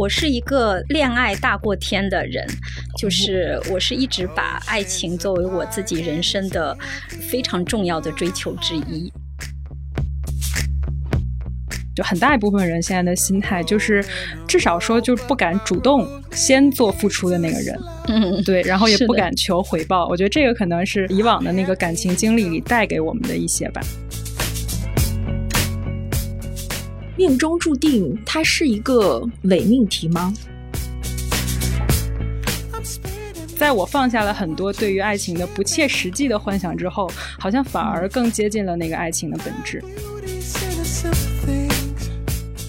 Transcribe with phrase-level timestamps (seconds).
[0.00, 2.42] 我是一个恋爱大过天的人，
[2.96, 6.74] 就是我是一直把爱情作为我自己人生的
[7.28, 9.12] 非常重要的追求之一。
[11.94, 14.02] 就很大一部分人现在的心态就是，
[14.48, 20.08] 至少说就不敢主动先做付出的那个人，嗯，对，然后也不敢求回报。
[20.08, 23.82] 我觉得这个可能是以往的那个感情经历里带给我们的一些吧。
[27.20, 30.32] 命中注定，它是一个伪命题吗？
[33.58, 39.84] 在我放下了很多对于爱情的不切实际的幻想之后，好像反而更接近了那个爱情的本质。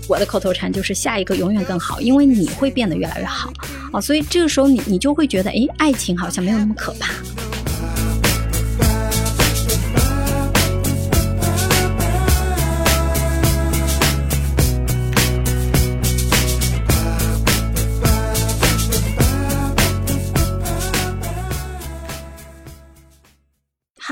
[0.06, 3.54] 我的口头禅就是下一个永远更好，因为你会变得越来越好
[3.94, 7.14] 啊，所以这个时候你你就会觉得，哎，爱情好像没有那么可怕。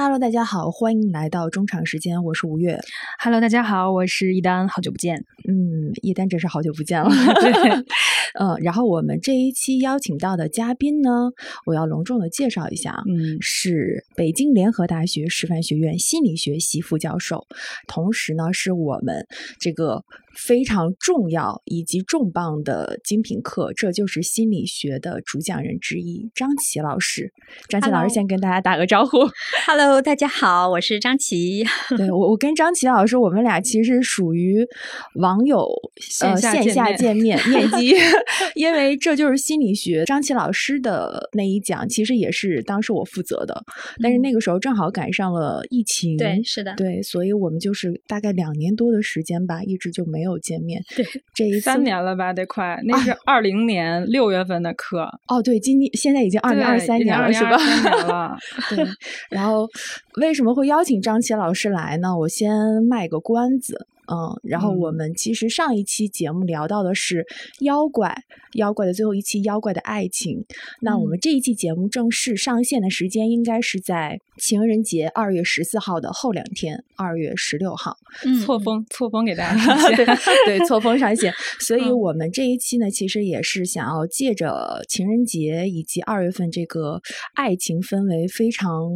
[0.02, 2.80] Hello，大家好，欢迎来到中场时间，我是吴越。
[3.22, 5.26] Hello，大家好，我是一丹，好久不见。
[5.46, 7.10] 嗯，一丹真是好久不见了。
[7.10, 7.52] 对，
[8.40, 11.32] 嗯， 然后我们这一期邀请到的嘉宾呢，
[11.66, 17.46] 我要隆重的介绍一下，嗯，是北京联合大学师范学院心理学系副教授，
[17.86, 19.28] 同时呢，是我们
[19.60, 20.06] 这个。
[20.40, 27.32] 非常重要以及重磅的精品课，这就是心理学的主讲人之一张琪老师。
[27.68, 29.18] 张琪老师先跟大家打个招呼。
[29.68, 31.66] Hello，大家好，我是张琪。
[31.98, 34.66] 对我，我跟张琪老师，我们俩其实属于
[35.16, 35.68] 网友
[36.22, 37.94] 呃线下见面面基，
[38.56, 40.06] 因为这就是心理学。
[40.06, 43.62] 张琪老师的那一讲，其实也是当时我负责的，
[44.02, 46.16] 但是那个时候正好赶上了疫情。
[46.18, 50.29] 对，是的，对，所以我们就是大概两年多的时间吧，一直就没有。
[50.30, 55.10] 有见面，对，这一三年了吧，得快，那是二零年六月份的课。
[55.28, 57.58] 哦，对，今年现在已经二零二三年了，是吧？
[58.08, 58.38] 了，
[58.70, 58.86] 对。
[59.30, 59.68] 然后
[60.18, 62.18] 为什么会邀请张琪老师来呢？
[62.18, 62.52] 我先
[62.84, 63.88] 卖个关子。
[64.12, 67.28] 嗯，然后我们其实上一期节目聊到的是
[67.60, 70.44] 妖怪，妖怪的最后一期，妖怪的爱情。
[70.82, 77.98] 那我们这一期节目正式上线的时间应该是在情人节二月十四号的后两天，二月十六号。
[78.44, 79.96] 错峰，错峰给大家 上线，
[80.46, 81.32] 对，错峰上线。
[81.62, 87.00] 所以我们这一期呢，其实也是想要借着情人节以及二月份这个
[87.36, 88.90] 爱情氛围非常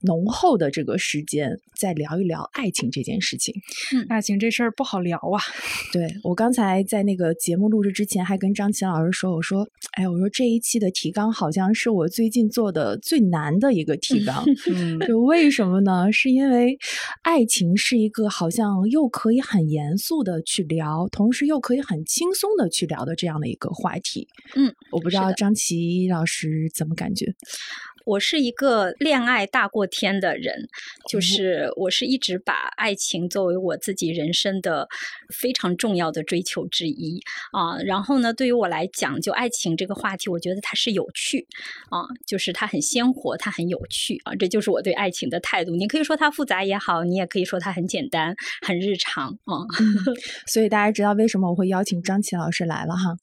[0.00, 3.54] 浓厚的这个时间，再聊一聊爱情这件事情。
[3.92, 4.53] 嗯，爱情这。
[4.54, 5.42] 事儿不好聊啊！
[5.92, 14.44] 对我刚才在那个节目录制之前，还跟张琪老师说：“我说，哎，我说这一期的提纲好像是我最近做的最难的一个提纲。
[15.08, 16.12] 就为什么呢？
[16.12, 16.78] 是因为
[17.22, 24.28] 爱情是一个好像又可以很严肃的去聊，同时又可以很轻松的去聊的这样的一个话题。
[24.54, 27.26] 嗯，我不知道张琪老师怎么感觉。”
[28.04, 30.68] 我是一个恋爱大过天的人，
[31.08, 34.86] 就是我是一直把爱情作为我自己人生的
[35.34, 37.18] 非常重要的追求之一
[37.52, 37.78] 啊。
[37.78, 41.46] 然后呢，对于我来讲，就爱情这个话题，我觉得它是有趣
[41.88, 44.34] 啊，就是它很鲜活，它很有趣啊。
[44.34, 45.74] 这就是我对爱情的态度。
[45.74, 49.64] 你可以说它复杂也好，你也可以说它很简单、很日常啊。
[50.46, 53.16] 所以大家知道为什么我会邀请张琪老师来了哈？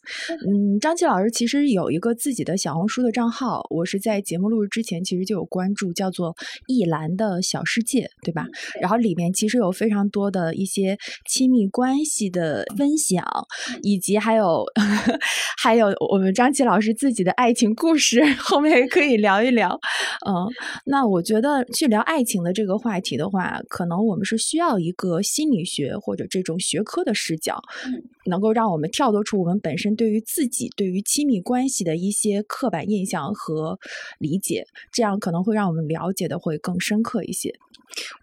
[0.47, 4.70] 嗯，张琪老师其实有一个自己的小红书的账号，我是在节目录。
[4.71, 6.35] 之前其实就有关注，叫做
[6.67, 8.47] “一兰的小世界”，对吧？
[8.79, 10.97] 然后里面其实有非常多的一些
[11.29, 13.23] 亲密关系的分享，
[13.83, 14.63] 以及还有
[15.61, 19.77] 还有我们张琪老师自己的爱情故事，后面也可以聊一聊。
[20.25, 20.47] 嗯，
[20.85, 27.61] 那我觉得去聊爱情的这个话题的话，可能我们是需要一个心理学或者这种学科的视角，
[28.25, 33.77] 能够让我们跳脱出我们本身对于自己、对于亲密关系的一些刻板印象和
[34.17, 34.60] 理解。
[34.91, 37.53] 这样可能会让我们了解的会更深刻一些。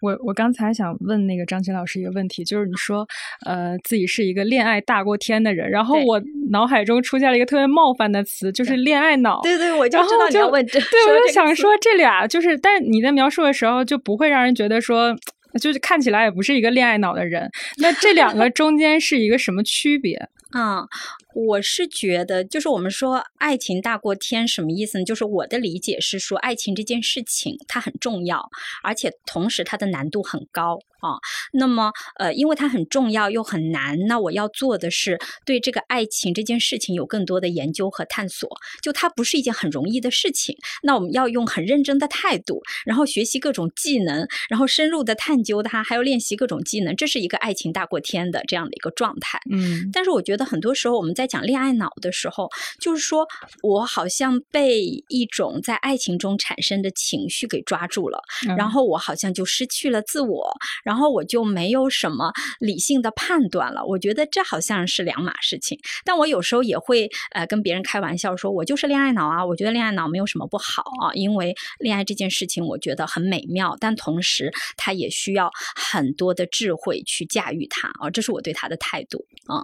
[0.01, 3.07] 我我刚才想问那个张琴老师一个问题，就是你说
[3.45, 6.19] 呃自己是一个恋爱大过天的人，然后我
[6.49, 9.41] 脑海中出现了一个特别冒犯的词，就是恋爱脑。
[9.43, 10.79] 对对，我就知道你要问这。
[10.79, 15.15] 对， 我就想说这俩就是，但是你在描述的时候就不会让人觉得说，
[15.61, 17.47] 就是看起来也不是一个恋爱脑的人。
[17.77, 20.29] 那这两个中间是一个什么区别？
[20.51, 20.87] 啊，
[21.35, 25.03] 我是觉得，就是我们说爱情大过天什么意思呢？
[25.03, 28.49] 就是我的理解是说，爱情这件事情它很重要，
[28.83, 30.79] 而且同时它的难度很高。
[31.01, 31.15] 啊，
[31.53, 38.49] 那么呃，因为它很重要又很难，那我要做的是对这个爱情这件事情有更多的研究和探索。
[38.81, 49.39] 就它不是一件很容易的事情，那我们要用很认真的态度，然后学习各种技能，然后深入的探究它，还要练习各种技能，这是一个爱情大过天的这样的一个状态。
[49.49, 52.49] 嗯，但是我觉得很多时候我们在讲恋爱脑的时候，
[52.79, 53.27] 就是说
[53.61, 58.21] 我好像被一种在爱情中产生的情绪给抓住了，
[58.57, 60.51] 然后我好像就失去了自我，
[60.83, 63.83] 然后我就没有什么理性的判断了。
[63.85, 65.79] 我觉得这好像是两码事情。
[66.03, 79.63] 但我有时候也会呃跟别人开玩笑说，我就是恋爱脑啊，我觉得恋爱脑没有什么不好啊，因为恋爱这件事情我觉得很美妙，但同时它也需要很多的智慧去驾驭它啊，这是我对它的态度啊。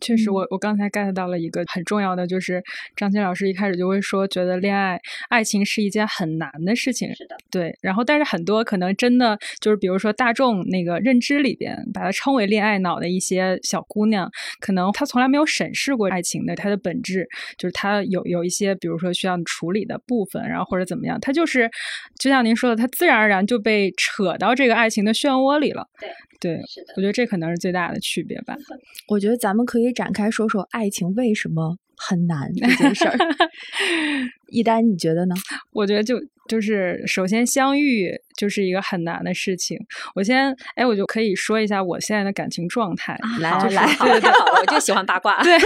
[0.00, 2.62] 确实，我我刚才 get 到了一个很重要的，就是
[2.96, 4.98] 张欣老师一开始就会说，觉得恋爱
[5.28, 7.14] 爱情是一件很难的事情。
[7.14, 7.76] 是的，对。
[7.82, 17.28] 然后，但是很多可能真的就是，比如说大众那个认知里边，把它称为恋爱脑的一些小姑娘，可能她从来没有审视过爱情的它的本质，
[17.58, 21.70] 就是她有有一些，比如说需要处理的部分，然后或者怎么样，她就是
[22.18, 25.86] 就像您说的，她自然而然就被扯到这个爱情的漩涡里了。
[26.00, 26.08] 对。
[26.40, 26.58] 对，
[26.96, 28.56] 我觉得这可能是最大的区别吧。
[29.08, 33.16] 我觉得咱们可以可以展开说说爱情为什么很难这件事儿。
[34.50, 35.34] 一丹，你觉得呢？
[35.72, 39.78] 我觉得就就是首先相遇就是一个很难的事情。
[40.14, 43.16] 我先哎，我就可以说一下我现在的感情状态。
[43.38, 44.30] 来来，对对，
[44.60, 45.40] 我就喜欢八卦。
[45.42, 45.56] 对，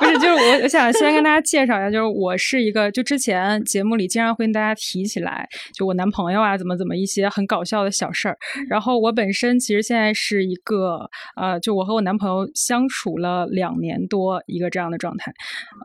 [0.00, 8.36] 不是，就是我我想先跟大家介绍一下，就是我是一个，就之前节目里经常会跟大家提起来，就我男朋友啊，怎么怎么一些很搞笑的小事儿。
[8.68, 15.32] 然后我本身其实现在是一个呃，就我和我男朋友相处了两年多一个这样的状态，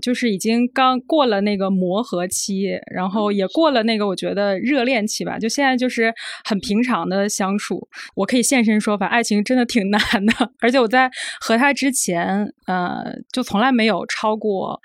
[0.01, 2.40] 就是已经刚过了那个磨合期。
[2.41, 7.87] 期，然后也过了那个我觉得热恋期吧，就现在就是很平常的相处。
[8.15, 14.81] 我可以现身说法，爱情真的挺 难的，而且我在和他之前，呃，就从来没有超过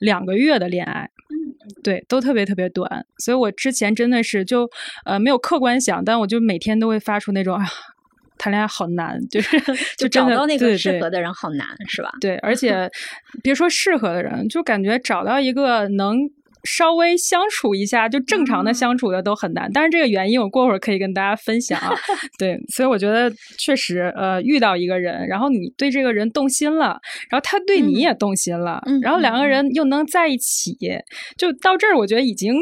[0.00, 1.10] 两个月的恋爱，
[1.82, 3.04] 对，都特别特别短。
[3.18, 4.68] 所以我之前真的是就
[5.04, 7.64] 呃没有客观想，但我就每天都会发出那种啊，
[8.38, 9.60] 谈恋爱好难，就是
[9.98, 12.10] 就找到那个适合的人好难，是吧？
[12.20, 12.90] 对，而且
[13.42, 16.18] 别说适合的人，就感觉找到一个能。
[16.64, 19.70] 稍微相处一下，就正常的相处的都很难。
[19.72, 21.92] 但是这个原因，我过会儿可以跟大家分享啊。
[22.38, 26.98] 对，所以我觉得确实，呃，遇到一个人，然后你对这个人动心了，
[27.30, 30.76] 然后他对你也动心了，然后两个人又能在一起，
[31.36, 32.54] 就到这儿，我觉得已经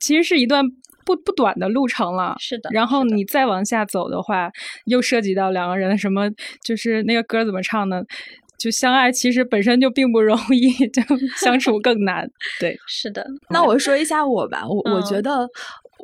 [0.00, 0.64] 其实是一段
[1.06, 2.36] 不不短的路程了。
[2.38, 2.68] 是的。
[2.72, 4.50] 然后你再往下走的话，
[4.84, 6.30] 又涉及到两个人什么，
[6.62, 8.02] 就是那个歌怎么唱呢？
[8.58, 11.00] 就相爱其实本身就并不容易， 就
[11.36, 12.28] 相处更难。
[12.58, 13.24] 对， 是的。
[13.50, 15.48] 那我说一下我吧，我我觉得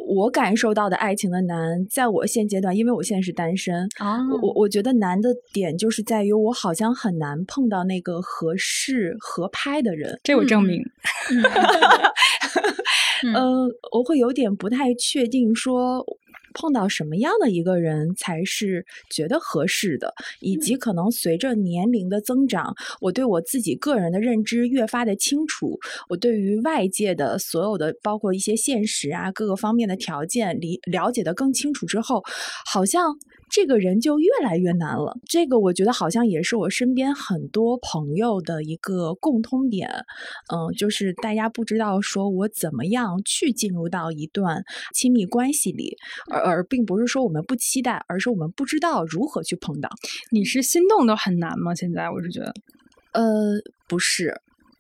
[0.07, 10.21] 我感受到的爱情的难，在我现阶段，因为我现在是单身啊，我我觉得难的点就是在于我好像很难碰到那个合适合拍的人。
[10.23, 10.81] 这我证明。
[13.35, 16.05] 嗯，我会有点不太确定说。
[16.55, 25.79] 碰到什么样的一个人才是觉得合适的，以及可能随着年龄的增长，我对我自己个人的认知越发的清楚，
[26.09, 32.23] 我对于外界的所有的，包括一些现实啊各个方面的条件，理了解的更清楚之后，
[32.65, 33.19] 好像。
[33.55, 35.17] 这个人就越来越难了。
[35.29, 39.89] 这个我觉得好像也是我身边很多朋友的一个共通点，
[40.53, 45.97] 嗯，就是大家不知道说我怎么样去进入到一段亲密关系里，
[46.33, 49.89] 而而并不是说我们不期待，而是我们不知道如何去碰到。
[50.33, 51.73] 你是心动都很难吗？
[51.77, 52.53] 现在我是觉得，
[53.13, 53.23] 呃，
[53.87, 54.35] 不是。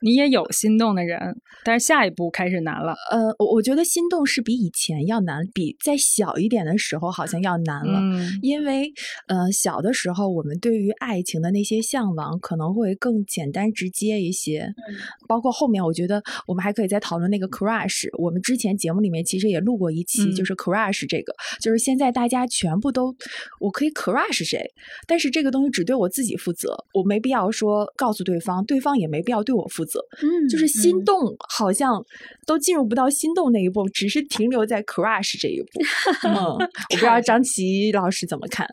[0.04, 1.18] 你也有心动的人，
[1.64, 2.94] 但是下一步开始难了。
[3.11, 7.99] 呃，我我觉得心动是比以前要难，比在小一点的时候好像要难了。
[7.99, 8.92] 嗯，因为
[9.28, 14.61] 呃，小的时候我们对于爱情的那些向往可能会更简单直接一些。
[14.61, 14.94] 嗯，
[15.26, 18.06] 包括后面我觉得我们还可以再讨论那个 crush。
[18.23, 21.32] 我们之前节目里面其实也录过一期，就是 crush 这个，
[21.62, 23.16] 就是现在大家全部都
[23.58, 24.70] 我可以 crush 谁，
[25.06, 29.93] 但是这个东西只对我自己负责，我没必要说告诉对方，对方也没必要对我负责。
[30.22, 32.04] 嗯，就是心动，好像
[32.46, 35.80] 都进入不到心动那一步，只是停留在 crush 这一步。
[36.28, 36.58] 嗯，我
[36.90, 38.66] 不知道张琪老师怎么看。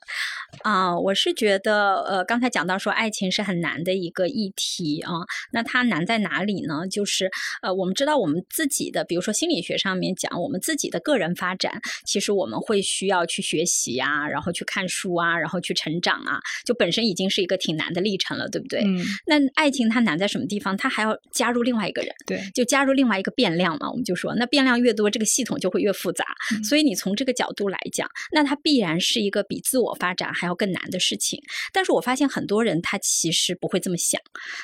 [0.64, 5.14] 啊，我是觉得，呃，刚才讲到说爱情是很难的一个议题啊，
[5.54, 6.86] 那它难在哪里呢？
[6.90, 18.82] 就是，呃，我们知道我们自己的，比如说心理学上面讲，我们自己的个人发展，其实我们会需要去学习啊，然后去看书啊，然后去成长啊，就本身已经是一个挺难的历程了，对不对？
[18.84, 19.00] 嗯。
[19.26, 20.76] 那爱情它难在什么地方？
[20.76, 23.90] 它还要加入另外一个人，对，就加入另外一个变量嘛。
[23.90, 26.26] 我们就说，那变量越多，这个系统就会越复杂。
[26.64, 30.32] 所以你从这个角度来讲，那它必然是一个比自我发展。
[30.34, 31.42] 还要更难的事情，
[31.74, 34.22] 但是我发现很多人他其实不会这么想，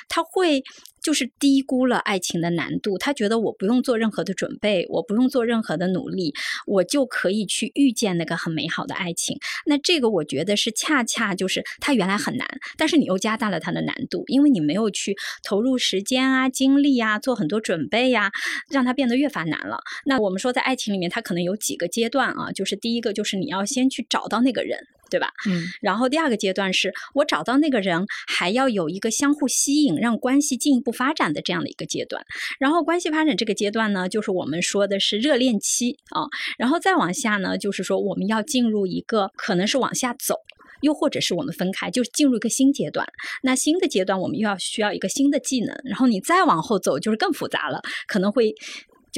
[0.08, 0.62] 他会。
[1.08, 2.98] 就是低估了爱情的难度。
[2.98, 6.34] 他觉得我不用做任何的准备，我不用做任何的努力，
[6.66, 9.38] 我就可以去遇见那个很美好的爱情。
[9.64, 12.46] 那这个我觉得是恰恰就是他原来很难，
[12.76, 18.30] 但是你又加大了他的难度，因为你没有去投入时间啊、精力啊、做很多准备呀，
[18.68, 19.78] 让他变得越发难了。
[20.04, 24.78] 那我们说在爱情里面，他可能有几个阶段啊，就是第一个就是你要先去找到那个人。
[25.10, 25.32] 对吧？
[25.46, 32.24] 嗯，然后第二个阶段是我找到那个人，还要有一个相互吸引，让关系进一步发展的这样的一个阶段。
[32.58, 36.22] 然后关系发展这个阶段呢，就是我们说的是热恋期啊。
[36.58, 40.36] 然后再往下呢，就是说我们要进入一个可能是往下走，
[40.82, 43.06] 又或者是我们分开，就是进入一个新阶段。
[43.42, 45.74] 那新的阶段我们又要需要一个新的技能。
[45.84, 48.54] 然后你再往后走，就是更复杂了，可能会。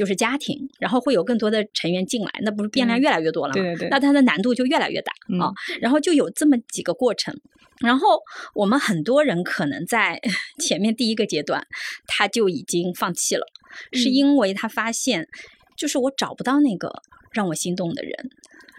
[0.01, 3.53] 就是家庭，然后会有更多的成员进来，那不是变量越来越多了吗？
[3.53, 3.89] 对对对。
[3.89, 5.53] 那它的难度就越来越大啊。
[5.79, 7.39] 然后就有这么几个过程。
[7.81, 8.19] 然后
[8.55, 10.19] 我们很多人可能在
[10.57, 11.67] 前面第一个阶段，
[12.07, 13.45] 他就已经放弃了，
[13.93, 15.27] 是因为他发现，
[15.77, 16.91] 就是我找不到那个
[17.31, 18.11] 让我心动的人。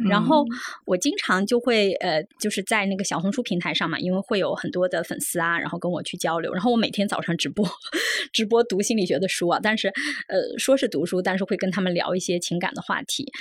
[0.09, 0.45] 然后
[0.85, 6.53] 我经常就会呃，就是在那个小红书平台上嘛，因为会有很多的粉丝啊，然后跟我去交流。
[6.53, 7.67] 然后我每天早上直播，
[8.33, 9.89] 直播读心理学的书啊，但是
[10.29, 13.33] 呃，说是读书，但是会跟他们聊一些情感的话题。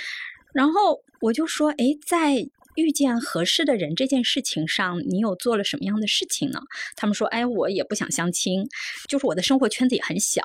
[0.52, 2.48] 然后我就说，哎，在。
[2.74, 6.60] 遇见合适的人这件事情上，你有做了什么样的事情呢？
[6.96, 8.66] 他们说：“哎，我也不想相亲，
[9.08, 10.42] 就是我的生活圈子也很小，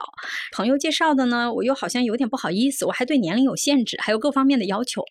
[0.51, 5.03] 朋友介绍的呢，我又好像有点不好意思，我还对年龄有限制，还有各方面的要求，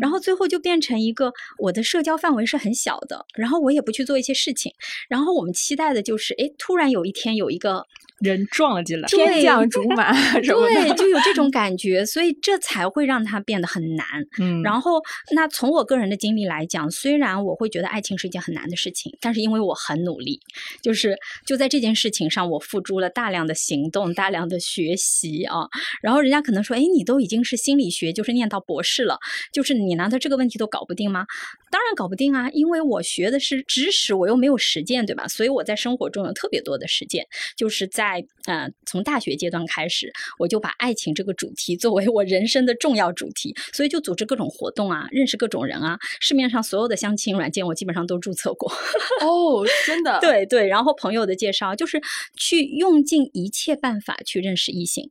[0.00, 4.72] 然后最后就变成一个我的社交范围是很小的，然后我也不去做一些事情，
[5.08, 7.86] 然后我们期待的就是，哎，突然有一天有一个。”
[8.20, 14.06] 人撞了进来，天降 竹马 什么的，对，就有这种 感觉，所以这才会让它变得很难。
[14.38, 15.02] 嗯，然后
[15.34, 20.40] 那从我个人的经历来讲，虽然我会觉得爱情是一件很难的事情，但是因为我很努力，
[20.80, 25.68] 就是就在这件事情上，我付诸了大量的行动、大量的学习啊。
[26.00, 29.18] 然后人家可能说，哎，你都已经是心理学，就是念到博士了，
[29.52, 31.26] 就是你难道这个问题都搞不定吗？
[31.70, 35.26] 当然搞不定啊，因为我学的是知识，我又没有实践，对吧？
[35.26, 38.03] 所以我在生活中有特别多的实践，就是在。
[38.04, 45.98] 在呃，从大学阶段开始，我就把爱情这个主题作为我人生的重要主题，所以就组织各种活动啊，认识各种人啊。
[46.20, 48.70] 市面上所有的相亲软件，我基本上都注册过。
[49.24, 50.18] 哦，真的？
[50.20, 50.66] 对对。
[50.66, 51.98] 然后朋友的介绍，就是
[52.36, 55.08] 去用尽一切办法去认识异性。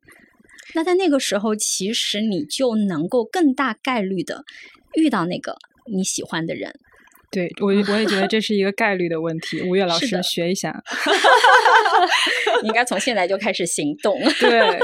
[0.75, 4.43] 那在那个时候，其实你就能够更大概率的
[4.95, 5.57] 遇到那个
[5.91, 6.79] 你喜欢的人。
[7.33, 9.61] 对我，我也觉得这是一个概率的问题。
[9.63, 10.83] 吴越老师学一下，
[12.63, 14.17] 应该从现在就开始行动。
[14.39, 14.79] 对。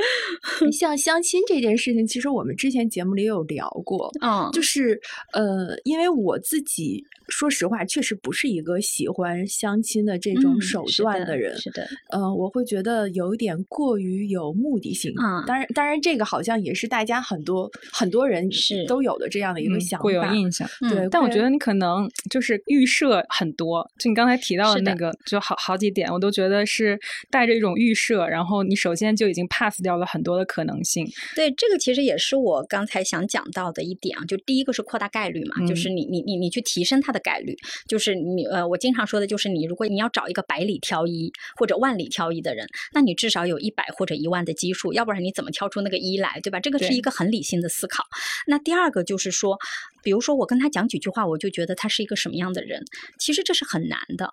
[0.70, 5.00] 像相亲这件事情，其实我们之前节目里有聊过，嗯，就是
[5.32, 21.08] 呃，因为我自己说实话，确实不是一个喜欢相亲的这种手段的人，是的，嗯，我会觉得有一点过于有目的性，嗯，当然，当然，这个好像也是大家很多很多人是都有的这样的一个想法，会有印象，对。
[21.10, 26.96] 但我觉得你可能就是预设很多，就你刚才提到的那个，就好好几点，我都觉得是
[27.30, 29.88] 带着一种预设，然后你首先就已经 pass 掉。
[29.88, 37.56] 掉了很多的可能性，对这个其实也是我刚才想讲到的一点啊，就第一个是扩大概率嘛，就是你你你你去提升它的概率，
[37.88, 46.60] 就是你呃，我经常说的就是你如果你要找一个百里挑一或者万里挑一的人，那你至少有一百或者一万的基数，要不然你怎么挑出那个一来，对吧？
[46.60, 48.04] 这个是一个很理性的思考。
[48.46, 49.58] 那第二个就是说，
[50.02, 52.84] 比如说我跟他讲几句话，我就觉得他是一个什么样的人，
[53.18, 54.30] 其实这是很难的。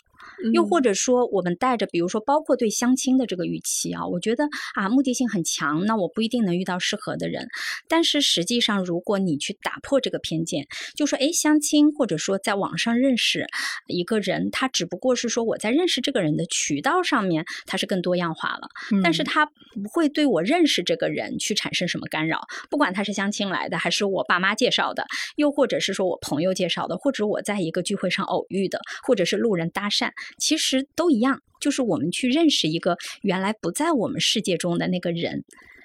[0.53, 7.47] 又或者说，我们带着，比如说，包括对相亲的这个预期啊，我觉得啊，目的性很强，那我不一定能遇到适合的人。
[7.87, 13.47] 但是实际上，如果你去打破这个偏见，就说，哎，相亲或者说在网上认识
[13.87, 18.69] 一个人，他只不过是说我在认识这个人的渠道上面，他是更多样化了，
[19.03, 22.41] 但是他不会对我认识这个人去产生什么干扰。
[22.69, 25.05] 不管他是相亲来的，还是我爸妈介绍的，
[25.37, 30.09] 又或者是说我朋友介绍的，或者我在一个聚会上偶遇的，或者是路人搭讪。
[30.37, 35.43] 其实都一样，就是我们去认识一个原来不在我们世界中的那个人，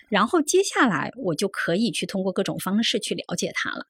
[0.09, 3.87] 然后接下来我就可以去通过各种方式去了解他了。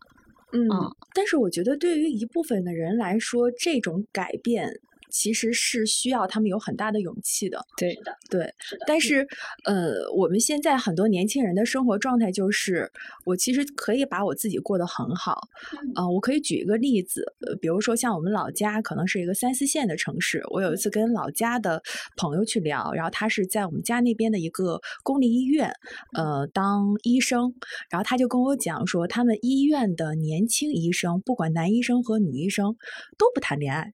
[0.52, 0.68] 嗯，
[1.14, 4.80] 但是我觉得对于一部分的人来说，这种改变。
[5.10, 8.54] 其实是需要他们有很大的勇气的，对的，对。
[8.86, 9.26] 但是，
[9.64, 12.90] 呃，我们现在很多年轻人的生活状态就是，
[13.24, 15.48] 我其实可以把我自己过得很好，
[15.94, 21.82] 啊，我可以举一个例子，呃，比如说像我们老家可能是一个三四线的城市，我有一次跟老家的
[22.16, 25.72] 朋友去聊，然后他是在我们家那边的一个公立医院，
[26.14, 27.54] 呃，当医生，
[27.90, 32.76] 然后他就跟我讲说，他们医院的年轻医生，不管男医生和女医生，
[33.18, 33.92] 都不谈恋爱。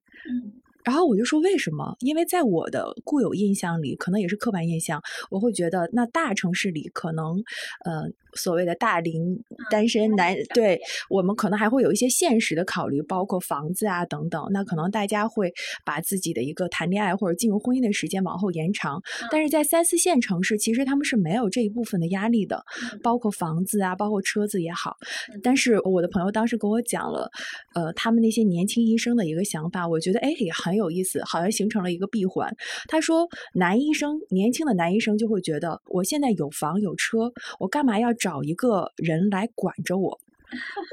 [0.87, 1.97] 然后我就说为什么？
[1.99, 7.43] 因为在我的固有印象里，可能也是刻板印象，我会觉得那大城市里可能，
[7.85, 10.78] 呃，所谓的大龄单身男，对
[11.11, 14.47] 我们可能还会有一些现实的考虑，包括房子啊等等。
[14.52, 15.52] 那可能大家会
[15.85, 19.00] 把自己的一个谈恋爱或者进入婚姻的时间往后延长。
[19.31, 22.62] 但是在三四线城市，其实他们是没有这一部分的压力的，
[23.02, 24.97] 包括房子啊，包括车子也好。
[25.43, 27.31] 但是我的朋友当时跟我讲了，
[27.75, 32.55] 呃，他们那些年轻医生的一个想法，我觉得哎也很有意思，好像形成了一个闭环。
[32.88, 40.21] 他说，男医生年轻的男医生就会觉得，我现在有房有车，我干嘛要找一个人来管着我？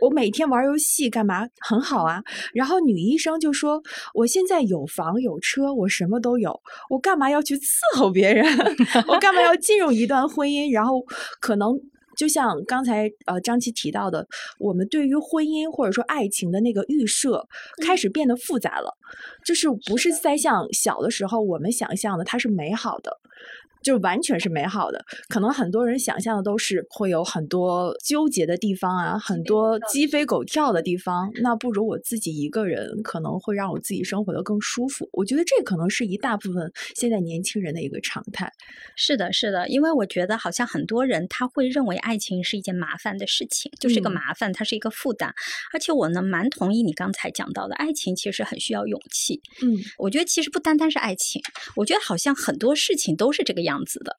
[0.01, 1.47] 我每天玩游戏干嘛？
[1.59, 2.23] 很好啊。
[2.53, 3.81] 然后女医生就说，
[4.13, 8.45] 我现在有房有车，我什么都有，我干嘛要去伺候别人？
[9.07, 10.73] 我干嘛要进入一段婚姻？
[10.73, 11.03] 然后
[11.39, 11.79] 可能。
[12.15, 14.27] 就像刚才呃张琪提到的，
[14.59, 17.43] 我们对于婚姻或者说爱情的那个预设
[17.83, 18.95] 开始变得复杂了，
[19.43, 23.19] 就是不是在像小的时候我们想象的它是美好的。
[23.83, 31.29] 就完全是美好的，可能很多人想象的都是会有很多纠结的地方啊，很多鸡飞狗跳的地方。
[31.41, 35.09] 那不如我自己一个人，可能会让我自己生活的更舒服。
[35.11, 38.51] 我觉得这可能是一大部分现在年轻人的一个常态。
[38.95, 45.33] 是的，是的，因为我觉得好像很多人他会认为爱情是一件麻烦的事情，就是一个麻烦，它是一个负担。
[45.73, 49.41] 而且我呢蛮同意你刚才讲到的，爱情其实很需要勇气。
[49.61, 51.41] 嗯，我觉得其实不单单是爱情，
[51.75, 53.72] 我觉得好像很多事情都是这个样。
[53.73, 54.15] 样子的，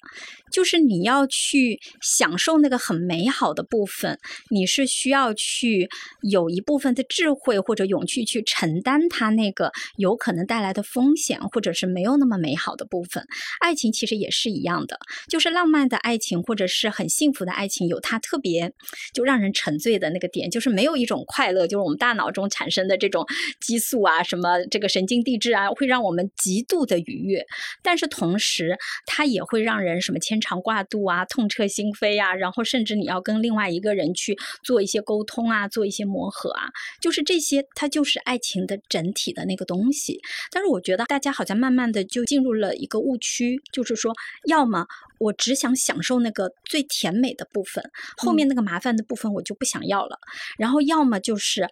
[0.51, 4.19] 就是你要去享受那个很美好的部分，
[4.51, 5.89] 你是需要去
[6.23, 13.25] 有一部分的智慧或者勇气去承担它那个有可能带来的风险，或者是没有那么美好的部分。
[13.61, 18.73] 爱情其实也是一样的，就是浪漫的爱情或者是很幸福的爱情，有它特别
[19.13, 23.25] 就让人沉醉的那个点，就是没有一种快乐，就是我们大脑中产生的这种
[23.61, 27.47] 激素啊，什么这个神经递质啊，会让我们极度的愉悦，
[27.81, 29.44] 但是同时它也。
[29.45, 36.69] 会让人什么牵肠挂肚啊，痛彻心扉啊，然后甚至你要跟另外一个人去做一些沟通啊，做一些磨合啊，
[37.01, 40.21] 就是这些，它就是爱情的整体的那个东西。
[40.51, 44.13] 但是我觉得大家好像慢慢的就进入了一个误区，就是说，
[44.47, 44.87] 要么
[45.19, 47.85] 我只想享受那个最甜美的部分，
[48.17, 50.19] 后面那个麻烦的部分我就不想要了，
[50.59, 51.69] 然后要么就是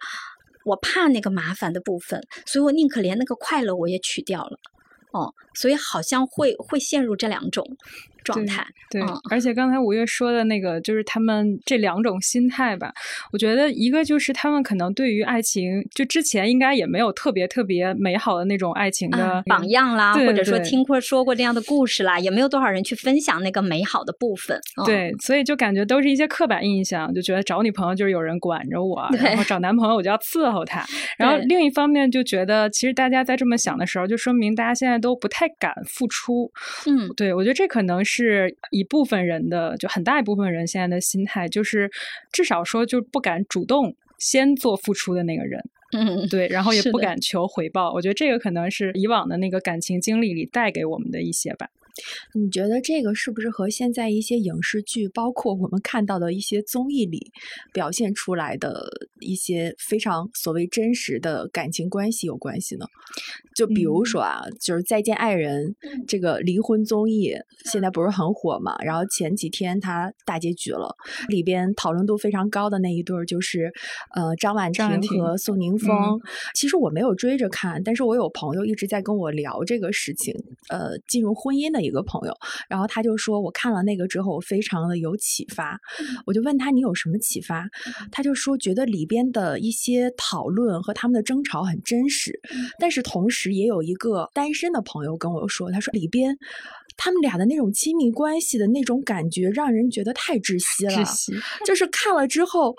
[0.65, 4.57] 我怕那个麻烦的部分，所以我宁可连那个快乐我也取掉了。
[5.13, 7.65] 哦，所以好像会会陷入这两种。
[8.23, 12.93] 状态对，而且刚才五月说的那个，就是他们这两种心态吧。
[13.31, 24.59] 我觉得一个就是他们可能对于爱情，就之前应该也没有特别特别美好的那种爱情的榜样啦，或者说听过说过这样的故事啦，也没有多少人去分享那个美好的部分。
[24.85, 30.85] 对，所以就感觉都是一些刻板印象，就觉得找女朋友就是有人管着我，然后找男朋友我就要伺候他。
[31.17, 36.51] 然后另一方面就觉得，其实大家在这么想的时候，就说明大家现在都不太敢付出。
[36.85, 38.12] 嗯，对，我觉得这可能是。
[38.15, 41.89] 是一部分人的，就很大一部分人现在的心态，就是
[42.31, 47.91] 至少说就不敢主动先做付出的那个人，嗯，对，然后也不敢求回报。
[47.91, 51.67] 我觉得这个可能是以往的那个感情经历里带给我们的一些吧。
[52.33, 57.31] 你觉得这个是不是和现在一些影视剧，包括我们看到的一些综艺里
[57.71, 62.87] 表现出来的一些非常所谓真实的感情关系有关系呢？
[63.55, 65.75] 就比如说啊，就是《再见爱人》
[66.07, 68.75] 这个离婚综艺，现在不是很火嘛？
[68.83, 70.95] 然后前几天它大结局了，
[71.27, 73.71] 里边讨论度非常高的那一对儿就是
[74.15, 76.19] 呃张婉婷和宋宁峰。
[76.55, 80.33] 其实我没有追着看，但是我有朋友一直在跟我聊这个事情，
[80.69, 81.82] 呃，进入婚姻的。
[81.83, 82.33] 一个朋友，
[82.69, 85.79] 然后他就说，我看了那个之后，非常的有启发。
[86.25, 87.67] 我就问他，你有什么启发？
[88.11, 92.39] 他就说，觉得里边的一些讨论和他们的争吵很真实，
[92.79, 96.37] 但是同时也有一个单身的朋友跟我说，他说里边。
[96.95, 100.91] 他们俩的那种亲密关系的那种感觉，让人觉得太窒息了。
[100.91, 101.33] 窒息，
[101.65, 102.75] 就是看了之后，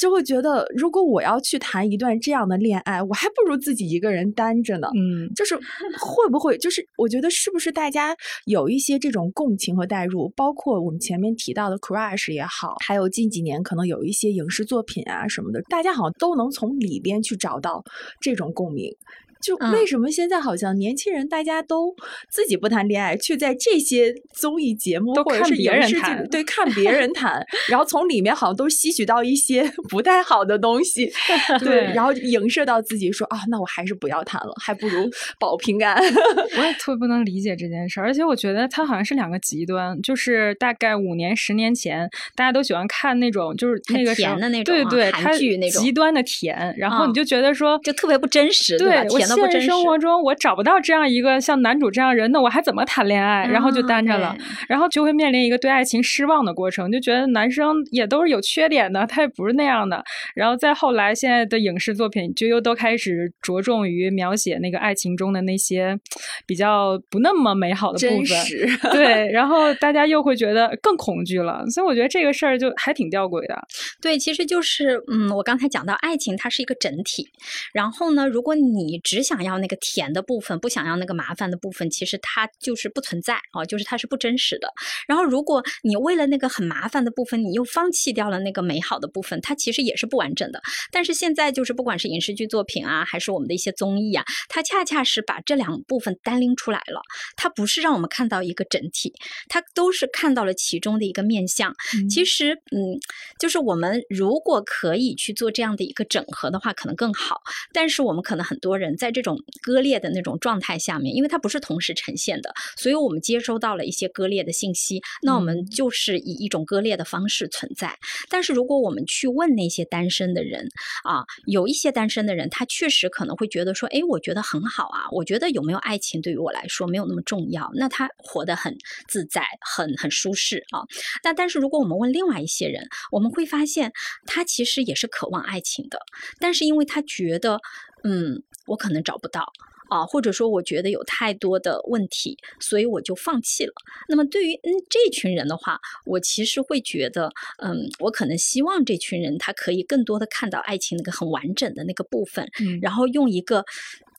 [0.00, 4.88] 就会觉得，如果我要去谈一段这样的恋爱，我还不如自己一个人单着呢。
[4.96, 8.12] 嗯，就是会不会，就是我觉得是不是大家
[8.44, 17.82] 有一些这种共情和代入，包括我们前面提到的 crush 也好，还有近几年可能有一些影视作品啊什么的，大家好像都能从里边去找到
[18.20, 18.94] 这种共鸣。
[19.40, 21.94] 就为什么现在好像年轻人大家都
[22.30, 31.12] 自己不谈恋爱，却在这些综艺节目或者是别人谈，对看别人谈，然后从里面好像都吸取到一些 不太好的东西，
[31.60, 35.96] 对，然后影射到自己说啊，那我还是不要谈了，还不如保平安。
[36.58, 49.33] 我也特别不能理解这件事，而且我觉得它好像是两个极端，就是大概五年、十年前大家都喜欢看那种就是那个甜的那种对对韩剧那种极端的甜，然后你就觉得说就特别不真实，对甜的。
[49.34, 53.46] 现实生活中我找不到这样一个像男主这样人，那我还怎么谈恋爱？
[53.46, 54.36] 然后就单着了，
[54.68, 60.02] 然后就会面临一个对爱情失望的过程，就觉得男生也都是有缺点的，他也不是那样的。
[60.34, 65.98] 然后再后来，现在的影视作品就又都开始着重于描写那个爱情中的那些
[66.46, 71.64] 比较不那么美好的部分，对，然后大家又会觉得更恐惧了。
[71.68, 73.54] 所以我觉得这个事儿就还挺吊诡的。
[74.00, 77.28] 对，其实就是嗯，我刚才讲到爱情，它是一个整体。
[77.72, 84.68] 然后呢，如果你只想要那个甜的部分，不想要那个麻烦的部分，其实它就是不存在啊，就是它是不真实的。
[85.06, 90.60] 然后，如果你为了那个很麻烦的部分，你又放弃掉了那个美好的部分，它其实也是不完整的。
[90.90, 97.00] 但是现在就是不管是影视剧作品啊，还是我们的一些综艺啊，它恰恰是把这两部分单拎出来了。
[97.36, 99.12] 它不是让我们看到一个整体，
[99.48, 101.74] 它都是看到了其中的一个面相。
[102.08, 102.98] 其实，嗯，
[103.38, 107.40] 就是我们如果可以去做这样的一个整合的话，可能更好。
[107.72, 117.98] 但是我们可能很多人在这种割裂的那种状态下面，因为它不是同时呈现的，所以我们接收到了一些割裂的信息，那我们就是以一种割裂的方式存在。
[118.28, 120.68] 但是如果我们去问那些单身的人
[121.04, 128.76] 啊，有一些单身的人，他确实可能会觉得说，哎，我觉得很好啊，我觉得有没有爱情对于我来说没有那么重要，那他活得很
[129.08, 130.82] 自在，很很舒适啊。
[131.22, 133.92] 那但是如果我们问另外一些人，我们会发现
[134.26, 135.98] 他其实也是渴望爱情的，
[136.38, 137.60] 但是因为他觉得，
[138.02, 139.52] 嗯，我可能找不到。
[139.90, 143.72] 啊，或者说我觉得有太多的问题，所以我就放弃了。
[144.08, 147.30] 那么对于嗯这群人的话，我其实会觉得，
[147.62, 153.64] 嗯，我可能希望这群人他可以更多的看到爱情那个很完整的那个部分，嗯，然后用一个。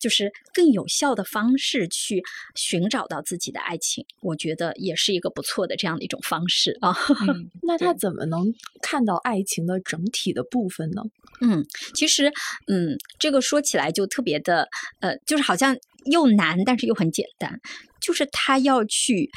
[0.05, 2.21] 就是更有效的方式去
[2.53, 6.95] 寻找到自己的爱情，我觉得也是一个不错的这样的一种方式啊。
[7.65, 11.01] 那他怎么能看到爱情的整体的部分呢？
[11.41, 11.65] 嗯，
[11.95, 12.31] 其实，
[12.67, 15.75] 嗯，这个说起来就特别的，呃，就是好像
[16.11, 17.59] 又难，但是又很简单，
[17.99, 19.31] 就是他要去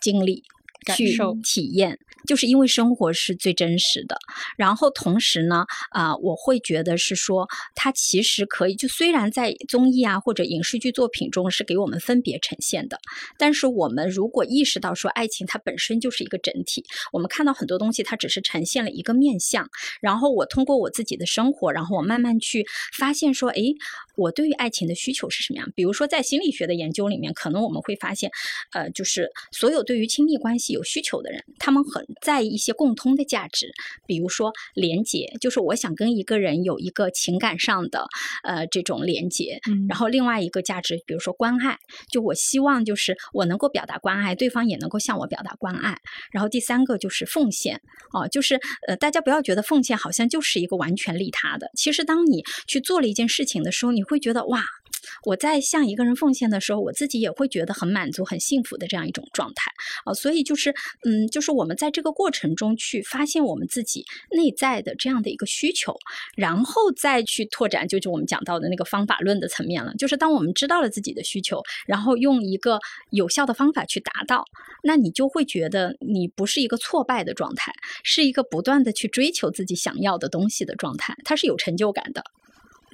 [0.00, 0.44] 经历。
[0.96, 4.16] 去体验，就是因为生活是最真实的。
[4.56, 12.98] 然后同时呢，啊，我会觉得是说，它其实可以，就虽然在综艺啊或者影视剧作品中是给我们分别呈现的，
[13.38, 19.68] 但是我们如果意识到说，爱情它本身就是一个整体，我们看到很多东西它只是呈现了一个面相。
[20.00, 23.62] 然后我通过我自己的生活，然后我慢慢去发现说，哎，
[24.16, 25.70] 我对于爱情的需求是什么样？
[25.74, 28.30] 比如说在心理学的研究里面，可能我们会发现，
[28.72, 30.73] 呃，就是所有对于亲密关系。
[30.74, 33.72] 有需求的人，他们很在意一些共通的价值，
[34.06, 38.06] 比如说连接，就是我想跟一个人有一个情感上的
[38.42, 39.60] 呃这种连接。
[39.70, 41.78] 嗯，然后另外一个价值，比如说关爱，
[42.10, 45.96] 就我希望就是我能够表达关爱，对方也能够向我表达关爱。
[46.30, 47.80] 然后第三个就是奉献，
[48.12, 54.62] 哦，就是呃大家不要觉得奉献好像就是一个完全利他的，其实当你去做了一件事情的时候，你会觉得哇。
[55.24, 59.70] 我在向一个人奉献的时候，我自己也会觉得很满足、很幸福的这样一种状态
[60.04, 65.96] 啊，所以就是，嗯，就是我们在这个过程中去发现我们自己内在的这样的一个需求，
[66.36, 69.94] 然后再去拓展，就是我们讲到的那个方法论的层面了。
[69.94, 72.78] 就是当我们知道了自己的需求，然后用一个
[73.10, 74.44] 有效的方法去达到，
[74.82, 82.22] 那你就会觉得你不是一个挫败的状态，是一个不断的去追求自己想要的东西的状态，它是有成就感的。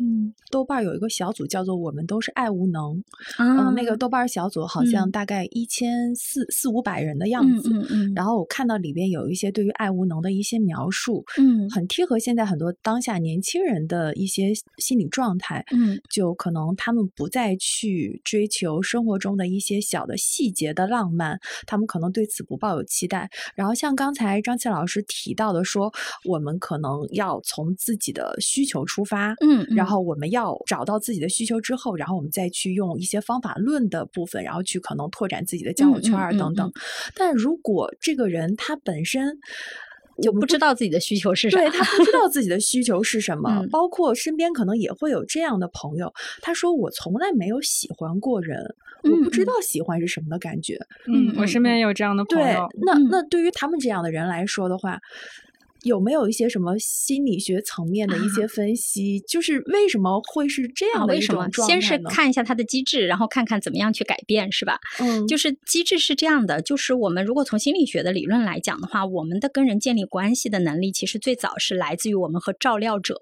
[0.01, 3.05] 嗯，豆瓣有一个小组叫做“我们都是爱无能”，
[3.39, 23.29] 嗯，那个豆瓣小组好像大概一千四四五百人的样子，嗯嗯，然后我看到里边有一些对于爱无能的一些描述，嗯，很贴合现在很多当下年轻人的一些心理状态，嗯，就可能他们不再去追求生活中的一些小的细节的浪漫，他们可能对此不抱有期待。
[23.55, 25.93] 然后像刚才张琪老师提到的，说
[26.25, 29.90] 我们可能要从自己的需求出发，嗯，然后。
[29.91, 36.73] 然后我们要找到自己的需求之后，然后我们再去用一些方法论的部分，然后去可能拓展自己的交友圈儿等等。
[37.17, 39.37] 但如果这个人他本身
[40.23, 50.79] 就不知道自己的需求是什么，对他不知道自己的需求是什么，包括身边可能也会有这样的朋友，他说我从来没有喜欢过人，我不知道喜欢是什么的感觉。
[51.09, 52.69] 嗯，我身边也有这样的朋友。
[52.87, 55.01] 那那对于他们这样的人来说的话。
[55.83, 59.21] 有没有一些什么心理学层面的一些分析？
[59.21, 64.79] 就是为什么会是这样的一种状态先是看一下它的机制，然后看看怎么样去改变，是吧？
[64.99, 73.21] 嗯，就是机制是这样的，就是我们如果从心理学的理论来讲的话，我们的跟人建立关系的能力，其实最早是来自于我们和照料者。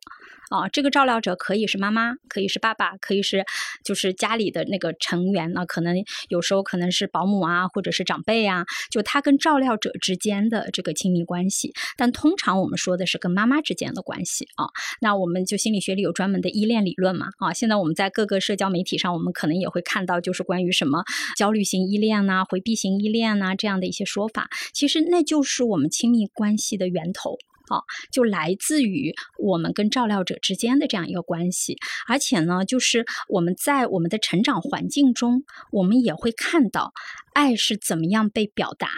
[0.51, 3.45] 啊，这个照料者可以是妈妈，可以是爸爸，可以是
[3.85, 5.97] 就是家里的那个成员呢，可能
[6.29, 11.73] 有时候可能是保姆啊，或者是长辈啊，就他跟照料者之间的这个亲密关系。
[11.97, 14.67] 但通常我们说的是跟妈妈之间的关系啊。
[15.01, 17.53] 那我们就心理学里有专门的依恋理论嘛啊。
[17.53, 21.05] 现在我们在各个社交媒体上，我们可能也会看到，就是关于什么
[21.37, 24.49] 焦虑型依恋呐、回避型依恋呐这样的一些说法。
[24.73, 27.37] 其实那就是我们亲密关系的源头。
[27.69, 31.77] 啊，就来自于我们跟照料者之间的这样一个关系，
[32.07, 36.93] 而且呢，就是我们在我们的成长环境中，我们也会看到
[37.39, 38.89] 爱是怎么样被表达，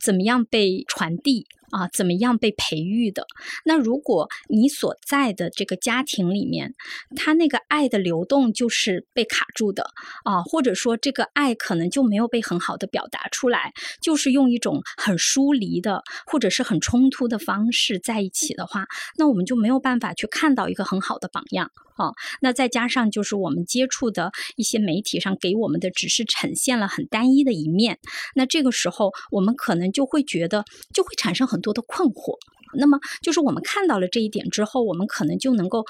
[0.00, 1.46] 怎么样被传递。
[1.72, 3.26] 啊，怎么样被培育的？
[3.64, 6.74] 那如果你所在的这个家庭里面，
[7.16, 9.82] 他那个爱的流动就是被卡住的
[10.24, 22.12] 啊，或者说这个爱可能就没有被很好的表达出来，就是用一种很疏离的或者是很冲突的方式在一起的话，那我们就没有办法去看到一个很好的榜样啊。
[22.42, 27.98] 那再加上就是我们接触的一些媒体上给我们的只是呈现了很单一的一面，
[28.34, 31.62] 那这个时候我们可能就会觉得就会产生很。
[31.62, 32.36] 多的困惑，
[32.74, 35.84] 那么就是我们看到了这一点之后，我们可能就能够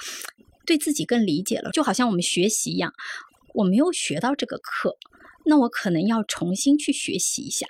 [0.67, 1.71] 对自己更理解了。
[1.71, 2.93] 就好像我们学习一样，
[3.55, 4.99] 我没有学到这个课，
[5.47, 7.67] 那我可能要重新去学习一下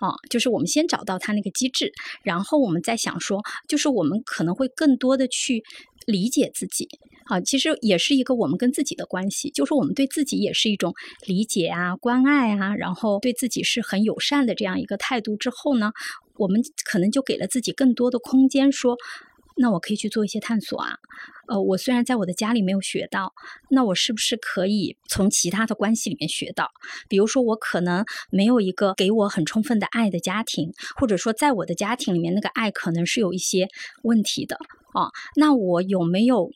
[0.00, 0.16] 啊。
[0.30, 5.62] 就是我们先找到它那个机制，然后我们再想说，就是我们可能会更多的去
[6.06, 6.88] 理解自己
[7.26, 7.40] 啊。
[7.42, 10.94] 其实也是一个我们跟自己的关系，就是我们对自己也是一种
[11.26, 15.92] 理解啊、关爱啊，然后对自己是很友善的这样一个态度之后呢。
[16.38, 18.94] 我们可能就给了自己更多的空间，说，
[19.56, 20.98] 那我可以去做一些探索啊。
[21.48, 23.32] 呃，我虽然在我的家里没有学到，
[23.70, 26.70] 那我是不是可以从其他的关系里面学到？
[27.08, 33.68] 比如说，我可能没有一个给我很充分的爱的家庭，或者说在我的家庭里面那个爱可能是有一些
[34.02, 34.56] 问题的
[34.92, 35.10] 啊。
[35.36, 36.50] 那我有没有？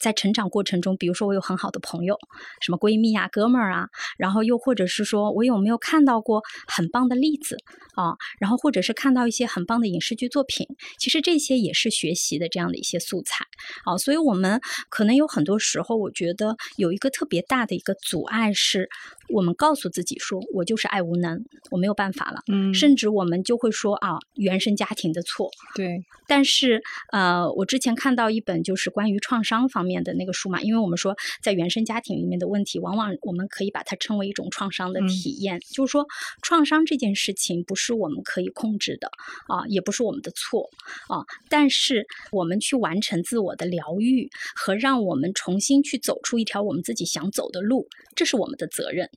[0.00, 2.18] 在成长过程中，比如说我有很好的朋友，
[2.60, 7.56] 什么闺蜜呀、哥们儿啊，然后又或者是说我有没有看到过很棒的例子
[7.94, 10.66] 啊，然后或者是看到一些很棒的影视剧作品，
[10.98, 13.44] 其实这些也是学习的这样的一些素材
[13.84, 13.96] 啊。
[13.96, 18.88] 所以我们可能有很多时候，我觉得有一个特别大的一个阻碍是。
[19.28, 22.40] 我们告诉自己说，我就是爱无能，我没有办法了。
[22.52, 25.50] 嗯，甚至我们就会说啊，原生家庭的错。
[25.74, 26.04] 对。
[26.26, 26.82] 但是，
[27.12, 35.60] 呃，我之前看到一本就是关于创伤方面的那个书嘛，因为我们说在原生家庭里面的问题，往往我们可以把它称为一种创伤的体验。
[35.72, 36.06] 就是说，
[36.42, 39.10] 创伤这件事情不是我们可以控制的
[39.48, 40.70] 啊，也不是我们的错
[41.08, 41.24] 啊。
[41.50, 49.10] 但是，我们去完成自我的疗愈和让我们重新去走出一条我们自己想走的路，这是我们的责任。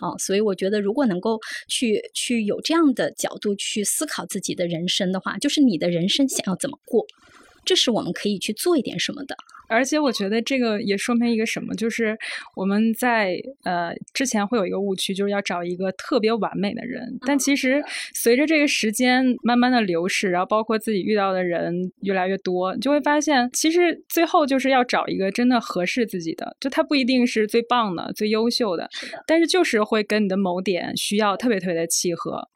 [0.00, 7.04] 好，所以我觉得，如果能够去去有这样的角度去思考自己的人生的话，就是你的人生想要怎么过，
[7.64, 9.36] 这是我们可以去做一点什么的。
[9.68, 12.18] 而且我觉得这个也说明一个什么，就是
[12.56, 17.16] 我们在呃之前会有一个误区，就是要找一个特别完美的人。
[17.24, 17.80] 但其实
[18.12, 26.56] 随着这个时间慢慢的流逝，然后包括自己遇到的人越来越多，你就会发现，其实最后就是要找一个真的合适自己的。
[26.58, 28.90] 就他不一定是最棒的、最优秀的，
[29.24, 32.48] 但是就是会跟你的某点需要特别特别的契合。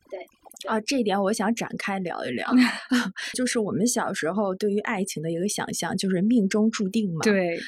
[0.66, 2.46] 啊，这一点我想展开聊一聊
[3.34, 7.20] 就是我们小时候对于爱情的一个想象，就是命中注定嘛。
[7.22, 7.58] 对，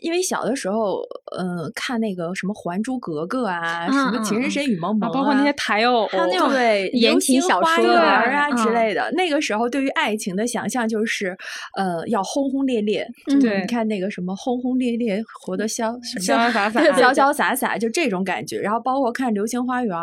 [0.00, 1.00] 因为小的时候，
[1.36, 9.10] 呃，看那个什么《还珠格格》啊，什么《情深深雨蒙蒙》啊，包括那些台偶，还有那种对言情小说啊之类的。
[9.12, 11.36] 那个时候对于爱情的想象就是，
[11.76, 13.08] 呃，要轰轰烈烈。
[13.40, 18.60] 对，你看那个什么轰轰烈烈，活得潇潇潇洒洒，潇潇洒洒，就这种感觉。
[18.60, 19.96] 然后包括看《流星花园》，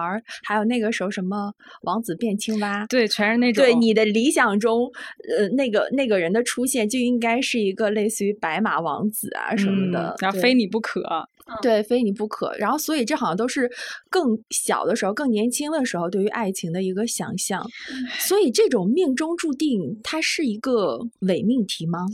[0.43, 2.38] 还有那个时候什么王子变。
[2.39, 4.89] 青蛙对，全是那种对你的理想中，
[5.37, 11.27] 呃，那个那个人的出现就应该是一个类似于白马王子啊什么的，然后非你不可，
[11.61, 12.55] 对，非你不可。
[12.57, 13.69] 然后，所以这好像都是
[14.09, 17.67] 更小的时候、更年轻的时候对于爱情的一个想象。
[18.19, 22.05] 所以，这种命中注定，它是一个伪命题吗？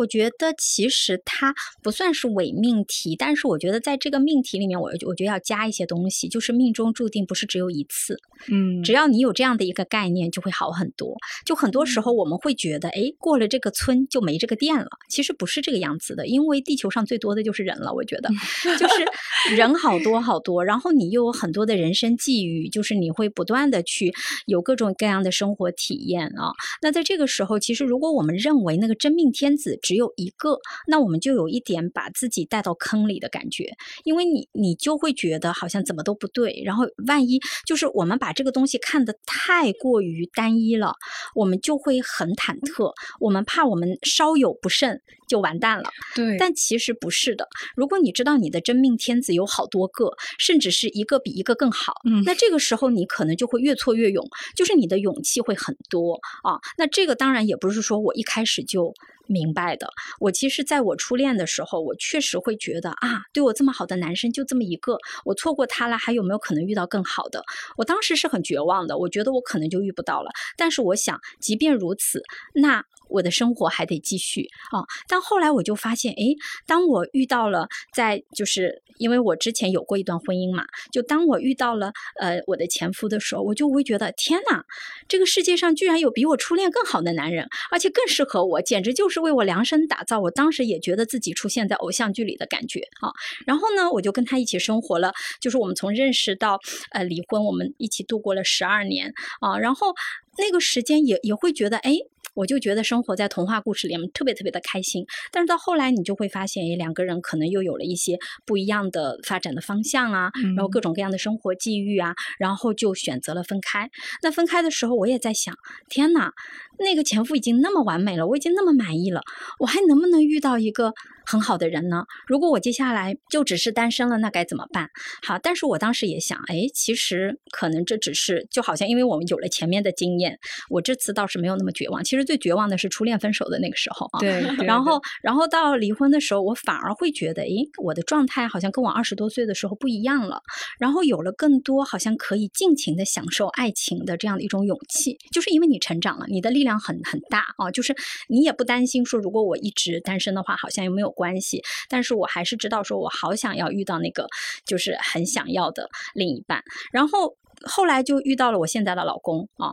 [0.00, 8.16] 我觉得其实它不算是伪命题，但是我觉得在这个命题里面，我我觉得要加一些东西，就是命中注定不是只有一次。
[8.50, 11.14] 嗯，只要你有这样的一个概念，就会好很多。
[11.44, 17.92] 就很多时候我们会觉得，哎，过了这个村就没这个店了，其实不是这个样子的，因为地球上最多的就是人了。
[17.92, 18.30] 我觉得，
[18.78, 24.10] 就是人好多好多，然后你又有很多的人生际遇，就是你会不断的去
[24.46, 26.52] 有各种各样的生活体验啊。
[26.80, 29.78] 那在这个时候，其实如果我们认为那个真命天子。
[29.90, 33.72] 只有一个，那我们就有一点把自己带到坑里的感觉，
[34.04, 40.94] 因为你你就会觉得好像怎么都不对，然后万一就是我们把这个东西看得太过于单一了，
[41.34, 45.90] 我们就会很忐忑，我们怕我们稍有不慎就完蛋了。
[46.14, 47.48] 对，但其实不是的。
[47.74, 54.24] 如果你知道你的真命天子有好多个，甚至是一个比一个更好，嗯那这个时候你可能就会越挫越勇，
[54.54, 56.60] 就是你的勇气会很多啊。
[56.78, 58.94] 那这个当然也不是说我一开始就。
[59.26, 67.44] 明白的，我其实在我初恋的时候，我确实会觉得啊，对我这么好的男生就这么一个，我错过他了，还有没有可能遇到更好的？
[67.76, 70.30] 我当时是很绝望的，我觉得我可能就遇不到了。
[70.56, 72.22] 但是我想，即便如此，
[72.54, 74.84] 那我的生活还得继续啊。
[75.08, 84.64] 但后来我就发现，诶，当我遇到了在就是因为我之前有过一段婚姻嘛，就当我遇到了呃我的前夫的时候，我就会觉得天哪，
[85.08, 90.20] 这个世界上居然有比我初恋更好的男人，而且更适合我，简直就是为我量身打造。
[90.20, 93.10] 我当时也觉得自己出现在偶像剧里的感觉啊。
[93.46, 96.58] 然后呢，我就跟他一起生活了，就是我们从认识到
[96.92, 99.58] 呃离婚，我们一起度过了十二年啊。
[99.58, 99.94] 然后
[100.36, 101.96] 那个时间也也会觉得，哎。
[102.40, 113.90] 我就觉得生活在童话故事里面特别特别的开心，但是到后来你就会发现，哎，两个人可能又有了一些不一样的发展的方向啊，然后各种各样的生活际遇啊，然后就选择了分开。
[114.22, 115.54] 那分开的时候，我也在想，
[115.90, 116.32] 天哪，
[116.78, 119.20] 那个前夫已经那么完美了，我已经那么满意了，
[119.58, 120.94] 我还能不能遇到一个
[121.30, 122.04] 很好的人呢？
[122.26, 124.88] 如果我接下来就只是单身了，那该怎么办？
[125.24, 130.36] 好，但是我当时也想，哎，其实可能这只是就好像因为我们有了前面的经验，
[130.68, 132.02] 我这次倒是没有那么绝望。
[132.02, 134.18] 其实最绝望的是初恋分手的那个时候啊。
[134.18, 140.42] 对，对然后，然后到离婚的时候，我反而会觉得，诶，我的状态好像跟我二十多岁的时候不一样了。
[140.80, 147.94] 然后有了更多好像可以尽情的享受爱情的这样的一种勇气，就是因为你成长了，你的力量很很大啊，就是
[148.28, 151.62] 你也不担心说，如果我一直单身的话，好像又没有关系。
[151.90, 154.26] 但是我还是知道，说我好想要遇到那个
[154.64, 156.62] 就是很想要的另一半。
[156.92, 159.68] 然后后来就遇到了我现在的老公啊，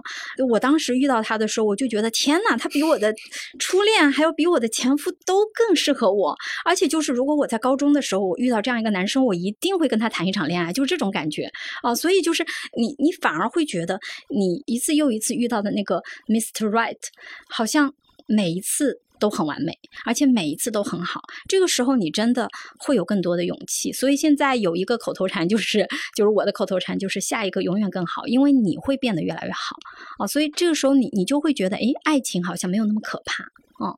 [0.51, 3.13] 我当时遇到他的时候，我就觉得天呐，他比我的
[3.59, 6.35] 初恋还有比我的前夫都更适合我。
[6.65, 11.49] 而且就是如果我在高中的时候我遇到这样一个男生，我一定会跟他谈一场恋爱，就是这种感觉
[11.81, 11.95] 啊。
[11.95, 12.45] 所以就是
[12.77, 13.97] 你你反而会觉得
[14.29, 16.67] 你一次又一次遇到的那个 Mr.
[16.69, 16.99] Right，
[17.49, 17.93] 好像
[18.27, 19.01] 每一次。
[19.19, 19.71] 都很完美，
[20.05, 21.21] 而且每一次都很好。
[21.47, 22.47] 这个时候你真的
[22.79, 23.91] 会有更多的勇气。
[23.91, 29.75] 所以现在有一个口头禅，就是就是我的口头禅，就是下一个永远更好，因为你会变得越来越好
[30.19, 30.27] 啊。
[30.27, 33.43] 所以这个时候你你就会觉得，哎，爱情好像没有那么可怕。
[33.83, 33.89] 嗯，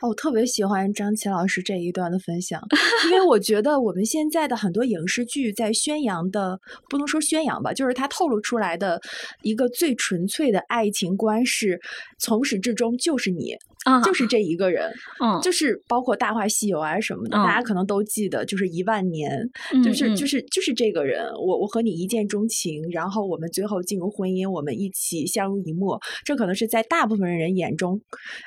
[0.00, 2.62] 哦，我特别喜欢张琪老师这一段的分享，
[3.10, 9.00] 因为我觉得我们现在的很多影视剧在宣扬的，不能说宣扬吧，就是它透露出来的
[9.42, 11.80] 一个最纯粹的爱情观是，
[12.18, 13.56] 从始至终就是你。
[13.88, 17.44] 啊，就是这一个人，嗯，就是包括《大话西游》啊什么的，嗯。
[17.44, 19.30] 大家可能都记得，就是一万年，
[19.82, 28.00] 就是就是就是这个人，我我和你一见钟情，然后我们最后进入婚姻，我们一起相濡以沫，这可能是在大部分人眼中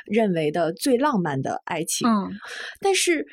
[0.06, 2.30] 认为的最浪漫的爱情，嗯，
[2.80, 3.26] 但是。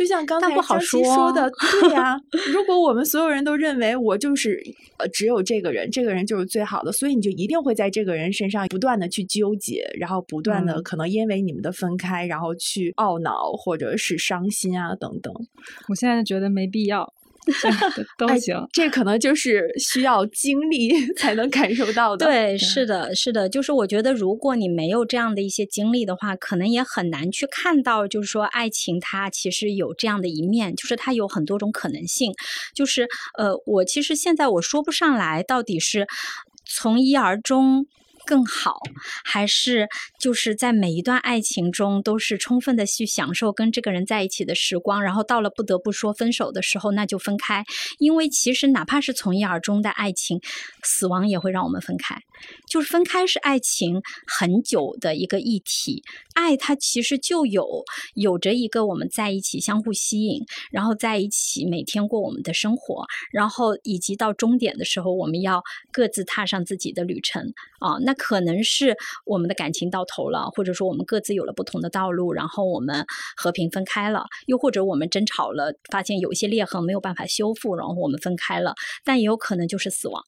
[0.00, 2.18] 就像刚才但不好张琪说说的，对呀、
[2.50, 4.58] 如果我们所有人都认为我就是
[4.96, 15.30] 呃只有这个人，这个人就是最好的，所以你就一定会在这个人身上不断的去纠结，然后不断的嗯可能因为你们的分开，然后去懊恼或者是伤心啊等等。
[15.88, 17.12] 我现在觉得没必要，
[18.18, 18.56] 都哎行。
[18.72, 22.26] 这可能就是需要经历才能感受到的。
[22.26, 32.32] 对，是的，是的，就是我觉得，如果你没有这样的一些经历的话，可能也很难去看到，就是说爱情它其实有这样的一面，就是它有很多种可能性。
[32.74, 33.08] 就是
[33.38, 36.06] 呃，我其实现在我说不上来，到底是
[36.64, 37.86] 从一而终。
[38.30, 38.78] 更好，
[39.24, 39.88] 还是
[40.20, 47.64] 就是在每一段爱情中都是充分的去享受跟这个人在一起的时光，然后到了不得不说分手的时候，那就分开。
[47.98, 50.40] 因为其实哪怕是从一而终的爱情，
[50.84, 52.20] 死亡也会让我们分开。
[52.68, 57.66] 就是分开是爱情很久的一个议题，爱它其实就有
[58.14, 67.42] 有着一个我们在一起相互吸引，然后在一起每天过我们的生活，然后以及到终点的时候，我们要各自踏上自己的旅程
[67.80, 67.98] 啊。
[68.04, 80.22] 那可能是我们的感情到头了，或者说我们各自有了不同的道路，然后我们和平分开了，又或者我们争吵了，发现有一些裂痕没有办法修复，然后我们分开了，但也有可能就是死亡。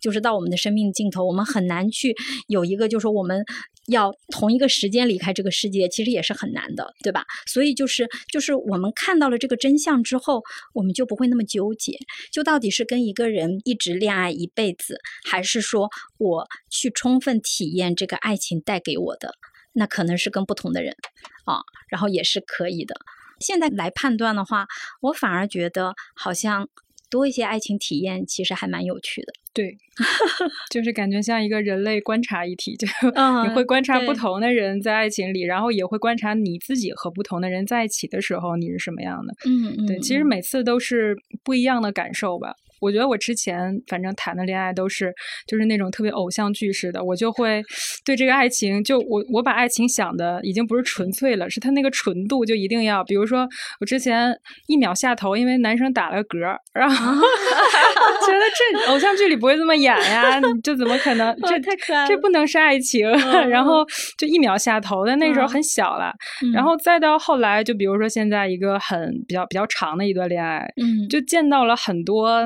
[0.00, 2.14] 就是到我们的生命尽头，我们很难去
[2.46, 3.44] 有一个，就是说我们
[3.86, 7.24] 要同一个时间离开这个世界，其实也是很难的，对吧？
[7.46, 10.42] 所以就是就是我们看到了这个真相之后，
[10.74, 11.98] 我们就不会那么纠结，
[12.32, 19.34] 就到底是跟一个人一直恋爱一辈子，还是说我去充分体验这个爱情带给我的。
[19.74, 20.94] 那可能是跟不同的人
[21.44, 22.96] 啊，然后也是可以的。
[23.38, 24.66] 现在来判断的话，
[25.00, 26.68] 我反而觉得好像
[27.10, 29.32] 多一些爱情体验，其实还蛮有趣的。
[29.52, 29.76] 对，
[30.70, 39.34] 就是感觉像一个人类观察一体，就嗯你会观察不同的人在爱情里，然后也会观察你自己和不同的人在一起的时候你是什么样的。
[39.46, 42.54] 嗯嗯，对，其实嗯每次都是不一样的感受吧。
[42.80, 45.12] 我觉得我之前反正谈的恋爱都是
[45.46, 47.62] 就是那种特别偶像剧式的，我就会
[48.04, 53.46] 对这个爱情，就我我把爱情想的已经不是纯粹了，是它那个纯度就一定要，比如说
[53.80, 54.34] 我之前
[54.66, 57.14] 一秒下头，因为男生打了个嗝儿，然后
[58.26, 61.34] 觉得这偶像剧里不会这么演呀，你就怎么可能？
[61.42, 63.08] 这太可爱了这不能是爱情，
[63.48, 63.84] 然后
[64.16, 66.12] 就一秒下头但那时候嗯很小了，
[66.42, 72.40] 嗯然后再到后来，就比如说现在一个很比较比较长的一段恋爱，嗯，就见到了很多，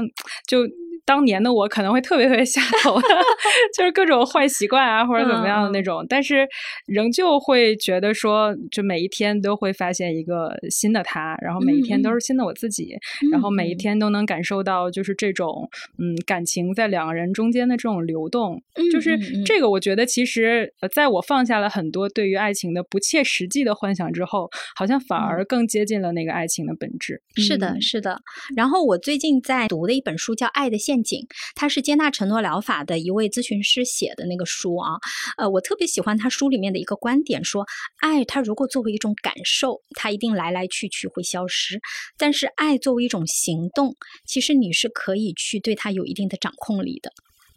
[0.46, 0.66] 就
[1.04, 3.08] 当年的我可能会特别特别 下头的，
[3.76, 6.46] 就是各种坏习惯啊或者怎么样的嗯那种，但是
[6.86, 12.96] 仍旧会觉得说，就每一天都会发现一个新的他，然后每一天都是新的我自己，
[13.32, 27.20] 然后每一嗯天都能感受到就是这种嗯感情在两个人中间的这种流动，就是这个我觉得其实呃在我放下了很多对于爱情的不切实际的幻想之后，好像反而更接近了那个爱情的本质。
[27.36, 27.80] 是的，嗯。
[27.82, 28.20] 是的。
[28.54, 31.20] 然后我最近在读的一本书叫《爱的陷阱》，
[31.54, 34.98] 它是接纳承诺疗法的一位咨询师写的那个书啊。
[35.38, 37.64] 呃，我特别喜欢他书里面的一个观点，说
[37.98, 41.78] 爱它如果作为一种感受，它一定来来去去会消失；
[42.18, 47.10] 但是爱作为一种行动，其实你是可以去对它有一定的掌控力的。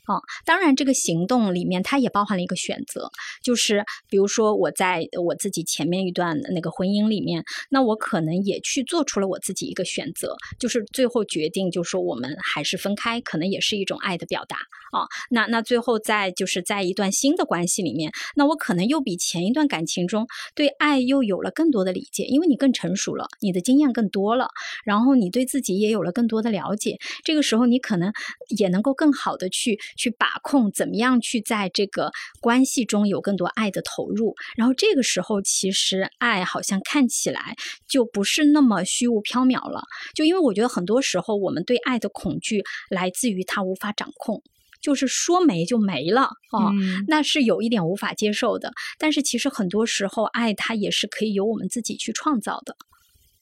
[0.05, 3.09] 啊、当然，这个行动里面它也包含了一个选择，
[3.43, 14.57] 就是比如说我在我自己前面一段那个婚姻里面，那我可能也去做出了我自己一个选择，就是最后决定，就是说我们还是分开，可能也是一种爱的表达
[14.95, 15.07] 啊。
[15.29, 20.25] 那那最后在就是在一段新的关系里面，那我可能又比前一段感情中
[20.55, 24.47] 对爱又有了更多的理解，因为你更成熟了，你的经验更多了，
[24.85, 28.13] 然后你对自己也有了更多的了解，这个时候你可能
[28.57, 37.55] 也能够更好的去去把控怎么样去在这个关系中有更多爱的投入，然后这个时候其实爱好像看起来
[37.87, 39.83] 就不是那么虚无缥缈了，
[40.13, 44.41] 就因为我觉得很多时候我们对爱的恐惧来自于它无法掌控。
[44.85, 48.71] 就是说没就没了哦，嗯那是有一点无法接受的。
[48.99, 52.77] 但是其实很多时候，爱它也是可以由我们自己去创造的。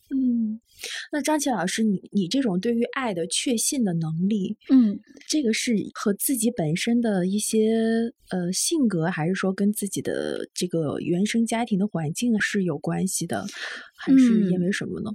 [0.10, 0.62] 嗯，
[1.12, 13.46] 那张琪老师，你你这种对于爱的确信的能力，嗯，这个是和自己本身的一些呃性格，还是说跟自己的这个原生家庭的环境是有关系的，
[13.98, 15.12] 还是因嗯为什么呢？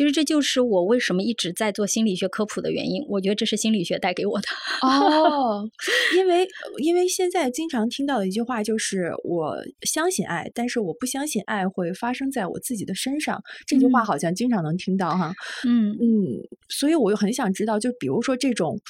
[0.00, 3.04] 其实这就是我为什么一直在做心理学科普的原因。
[3.06, 4.48] 我觉得这是心理学带给我的。
[4.80, 5.68] 哦，
[6.16, 6.48] 因为
[6.78, 13.42] 因为现在经常听到的一句话就是我相信爱，但是我不相信爱会发生在我自己的身上。
[13.66, 15.34] 这句话嗯好像经常能听到哈。
[15.66, 18.80] 嗯嗯，所以我又很想知道，就比如说这种，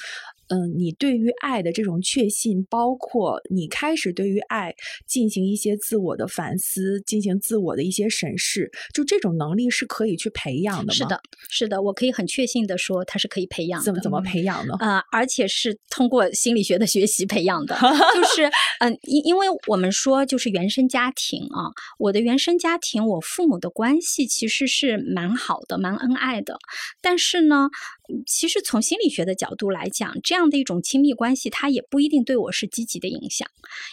[0.47, 4.73] 嗯、你对于爱的这种确信，包括你开始对于爱
[5.05, 11.00] 进行一些自我的反思，进行自我的一些审视，就这种能力是可以去培养的吗？
[11.01, 13.85] 是的，是的，我可以很确信的说，它是可以培养的。
[13.85, 14.75] 怎么怎么培养呢？
[14.79, 17.75] 呃，而且是通过心理学的学习培养的，
[18.13, 18.49] 就是
[18.79, 26.57] 嗯，因、因为我们说就是原生家庭啊，我的原生家庭，我父母的关系其实是蛮好的，蛮恩爱的，
[27.01, 27.69] 但是呢，
[28.09, 33.47] 嗯其实从心理学的角度来讲，这样的一种亲密关系，它也不一定对我是积极的影响，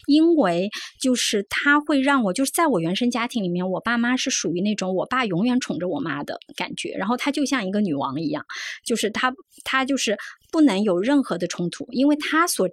[0.06, 8.44] 因为就是它会让我就是在我原生家庭里面，我爸妈是属于那种我爸永远宠着我妈的感觉，然后她就像一个女王一样，
[8.84, 9.32] 就是她
[9.64, 10.18] 她就是
[10.52, 12.68] 不能有任何的冲突，因为她所。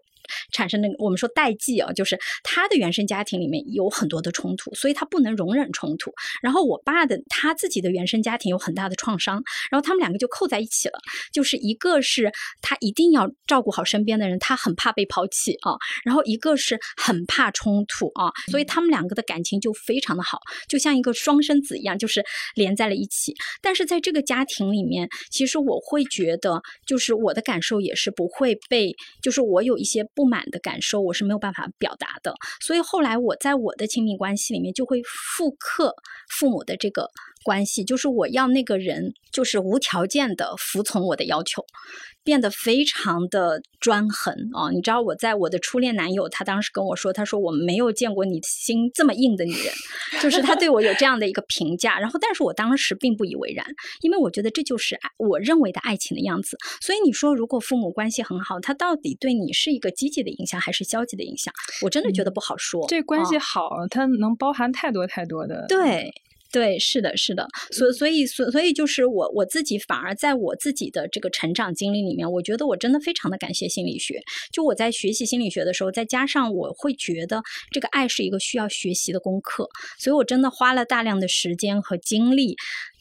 [0.51, 6.13] 产生的我们说代际啊，就是他的原生家庭里面有很多的冲突，所以他不能容忍冲突。
[6.41, 10.99] 然后我爸的他自己的原生家庭有很大的创伤，然后他们两个就扣在一起了。
[11.31, 22.23] 就是一个是他一定要照顾好身边的人，他很怕被抛弃啊，然后一个是很怕冲突啊，所以他们两个的感情就非常的好，就像一个双生子一样，就是
[22.55, 23.33] 连在了一起。
[23.61, 32.33] 但是在这个家庭里面，其实我会觉得，就是我的感受也是不会被，就是我有一些不满的感受，我是没有办法表达的。
[32.61, 35.93] 所以后来我在我的亲密关系里面就会复刻
[36.29, 37.09] 父母的这个
[37.43, 41.65] 关系，就是我要那个人就是无条件的服从我的要求。
[42.25, 44.71] 变得非常的专横啊！
[44.71, 49.71] 你知道我在我的初恋男友，他当时跟我说，他说我没有见过你心这么硬的女人，
[50.19, 51.99] 就是他对我有这样的一个评价。
[51.99, 53.63] 然后，但是我当时并不以为然，
[54.01, 56.57] 因为我觉得这就是，我认为的爱情的样子。
[56.81, 61.53] 所以你说，如果父母关系很好，他到底对你是一个积极的影响还是消极的影响？
[61.83, 62.83] 我真的觉得不好说。
[62.87, 65.67] 这关系好，它能包含太多太多的。
[65.69, 66.11] 对。
[66.55, 74.21] 对，是的，是的，所所以所所以就是我我自己反而在我自己的这个成长经历里面，我觉得我真的非常的感谢心理学。
[74.53, 79.67] 就我在学习心理学的时候，再加上我会觉得这个爱是一个需要学习的功课，
[79.99, 82.55] 所以我真的花了大量的时间和精力。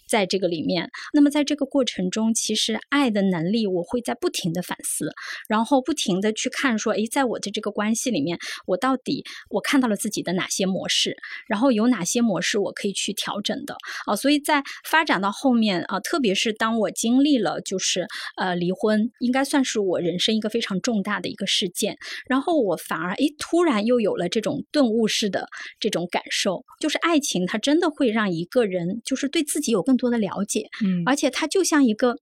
[0.06, 5.10] 在这个里面，那么在这个过程中，其实爱的能力，我会在不停的反思，
[5.48, 13.76] 然后不停的去看，说，诶，在我的这个关系里面，我到底我看到了自己的哪些模式，然后有哪些模式我可以去调整的
[14.06, 14.14] 啊？
[14.16, 21.96] 所以在发展到后面啊，特别是当我经历了就是呃离婚，应该算是我人生一个非常重大的一个事件，
[22.26, 25.48] 然后我反而诶突然又有了这种顿悟式的
[25.80, 30.04] 这种感受，就是爱情它真的会让一个人就是对自己有更多。
[30.04, 32.14] 多的了解，嗯，而且它就像一个，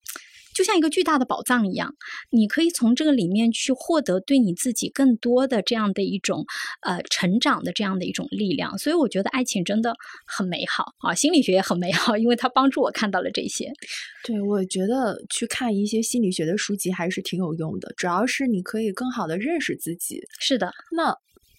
[0.55, 1.93] 就像一个巨大的宝藏一样，
[2.31, 6.47] 你可以从这个里面去获得对你自己更多的这样的一种
[6.83, 8.79] 呃成长的这样的一种力量。
[8.79, 9.97] 所以我觉得爱情真的
[10.29, 13.73] 很美好啊，心理学也很美好，因为它帮助我看到了这些。
[14.23, 20.21] 对，我觉得去看一些心理学的书籍还是挺有用的，主要是你可以更好的认识自己。
[20.39, 21.17] 是的，那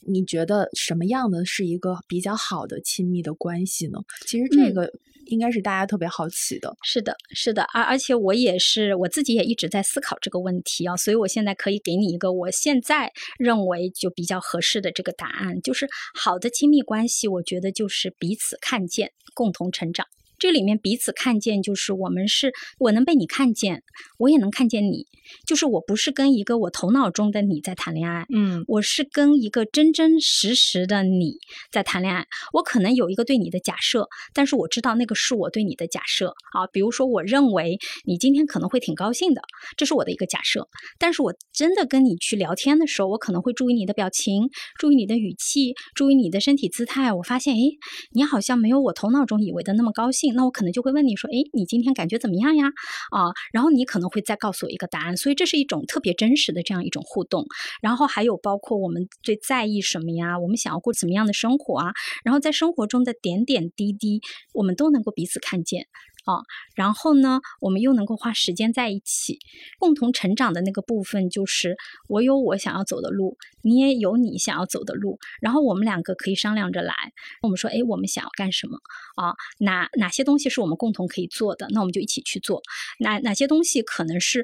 [0.08, 4.00] 你觉得什么样的是一个比较好的亲密的关系呢？
[4.26, 4.90] 其实这个。
[5.26, 20.06] 应该是大家特别好奇的，是的，是的，而而且我也是我自己也一直在思考这个问题啊，所以我现在可以给你一个我现在认为就比较合适的这个答案，就是好的亲密关系，我觉得就是彼此看见，共同成长。
[20.44, 23.82] 这里面彼此看见，就是我们是我能被你看见，
[24.18, 25.08] 我也能看见你。
[25.48, 31.38] 就是我不是跟一个我头脑中的你在谈恋爱，嗯，我是跟一个真真实实的你
[31.72, 32.28] 在谈恋爱。
[32.52, 36.68] 我可能有一个对你的假设，但是我知道那个是我对你的假设啊。
[36.74, 39.42] 比如说，我认为你今天可能会挺高兴的，
[39.78, 40.68] 这是我的一个假设。
[41.00, 47.14] 但是我真的跟你去聊天的时候，我可能会注意你的表情，注意你的语气，注意你的身体姿态。
[47.14, 47.78] 我发现，诶，
[48.12, 50.33] 你好像没有我头脑中以为的那么高兴。
[50.36, 52.68] 那我可能就会问你说，哎，你今天感觉怎么样呀？
[53.12, 57.46] 啊，然后你可能会再告诉我一个答案，所以这是一种特别真实的这样一种互动。
[57.82, 60.40] 然后还有包括我们最在意什么呀？
[60.40, 61.94] 我们想要过怎么样的生活啊？
[62.24, 64.22] 然后在生活中的点点滴滴，
[64.54, 65.88] 我们都能够彼此看见。
[66.26, 66.42] 啊，
[66.76, 69.40] 然后呢，我们又能够花时间在一起，
[69.80, 76.94] 共同成长的那个部分，就是我有我想要走的路，你也有你想要走的路，然后我们两个可以商量着来。
[77.42, 78.78] 我们说，哎，我们想要干什么
[79.16, 79.34] 啊？
[79.60, 81.68] 哪哪些东西是我们共同可以做的？
[81.72, 82.62] 那我们就一起去做。
[83.00, 84.44] 哪哪些东西可能是？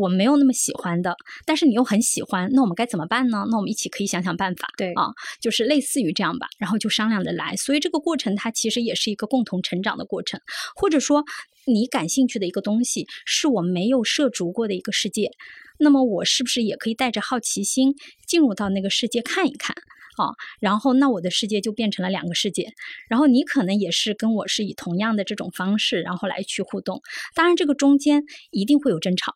[0.00, 3.44] 我没有那么喜欢的，但是你又很喜欢，那我们该怎么办呢？
[3.50, 4.66] 那我们一起可以想想办法。
[4.78, 7.54] 对啊，就是类似于这样吧，然后就商量着来。
[7.56, 10.40] 所以这个过程它其实也是一个共同成长的过程，
[10.74, 11.24] 或者说
[11.66, 15.30] 你感兴趣的一个东西是我没有涉足过的一个世界，
[15.78, 17.94] 那么我是不是也可以带着好奇心
[18.26, 19.76] 进入到那个世界看一看
[20.16, 20.32] 啊？
[20.60, 22.72] 然后那我的世界就变成了两个世界，
[23.08, 27.02] 然后你可能也是跟我是以同样的这种方式，然后来去互动。
[27.34, 29.34] 当然这个中间一定会有争吵。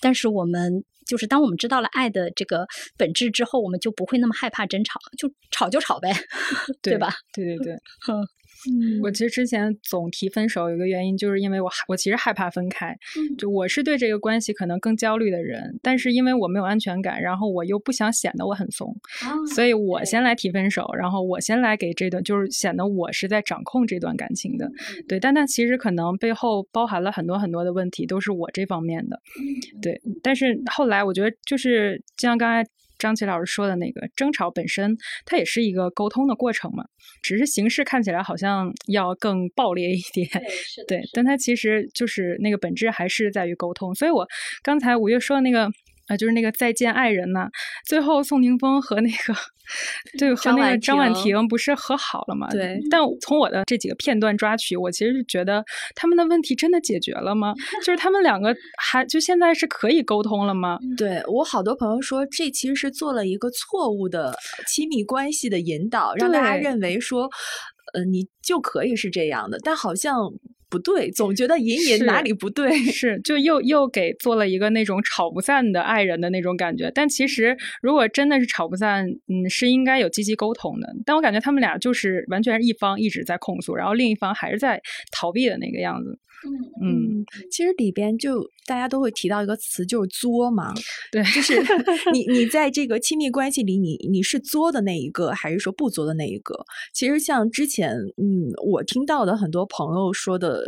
[0.00, 6.12] 但是我们就是，当我们知道了爱的这个本质之后，我们就不会那么害怕争吵，就吵就吵呗，
[6.82, 7.14] 对吧？
[7.32, 7.72] 对对对，
[8.12, 8.28] 嗯。
[9.02, 12.96] 我其实之前总提分手，有一个原因就是因为我我其实害怕分开，
[13.36, 18.94] 就我是对这个关系可能更焦虑的人，但是因为我没有安全感，然后我又不想显得我很怂，
[19.54, 24.70] 所以我先来提分手，然后我先来给这段，就是显得我是在掌控这段感情的，
[25.06, 29.20] 对，但那其实可能背后包含了很多很多的问题，都是我这方面的，
[29.80, 32.68] 对，但是后来我觉得就是像刚才。
[32.98, 36.84] 张琪老师说的那个争吵本身，它也是一个沟通的过程嘛，
[37.22, 40.28] 只是形式看起来好像要更暴烈一点，
[40.88, 43.94] 对，但它其实就是那个本质还是在于沟通。
[43.94, 44.26] 所以我
[44.62, 45.70] 刚才五月说的那个。
[46.08, 47.48] 啊，就是那个再见爱人呐，
[47.86, 49.34] 最后宋宁峰和那个
[50.18, 52.48] 对和那个张婉婷不是和好了吗？
[52.50, 52.80] 对。
[52.90, 57.54] 但从我的这几个片段抓取，我其实是觉得他们的问题真的解决了吗？
[57.84, 60.78] 就是他们两个还就现在是可以沟通了吗？
[60.96, 64.34] 对我好多朋友说，这其实是做了一个错误的
[64.66, 67.28] 亲密关系的引导，让大家认为说，
[67.92, 70.30] 呃，你就可以是这样的，但好像。
[70.70, 72.76] 不对，总觉得隐隐哪里不对。
[72.92, 76.90] 是，就又又给做了一个那种吵不散的爱人的那种感觉。
[76.94, 80.88] 但其实如果真的是吵不散，嗯，是应该有积极沟通的。
[81.06, 86.18] 但我感觉他们俩就是完全是一方一直在控诉，然后另一方还是在逃避的那个样子。
[86.82, 90.72] 嗯，其实里边就大家都会提到一个词，就是作嘛。
[91.10, 91.60] 对，就是
[92.12, 96.54] 你你在这个亲密关系里，你你是作的那一个，还是说不作的那一个？
[96.92, 100.62] 其实像之前，嗯，我听到的很多朋友说的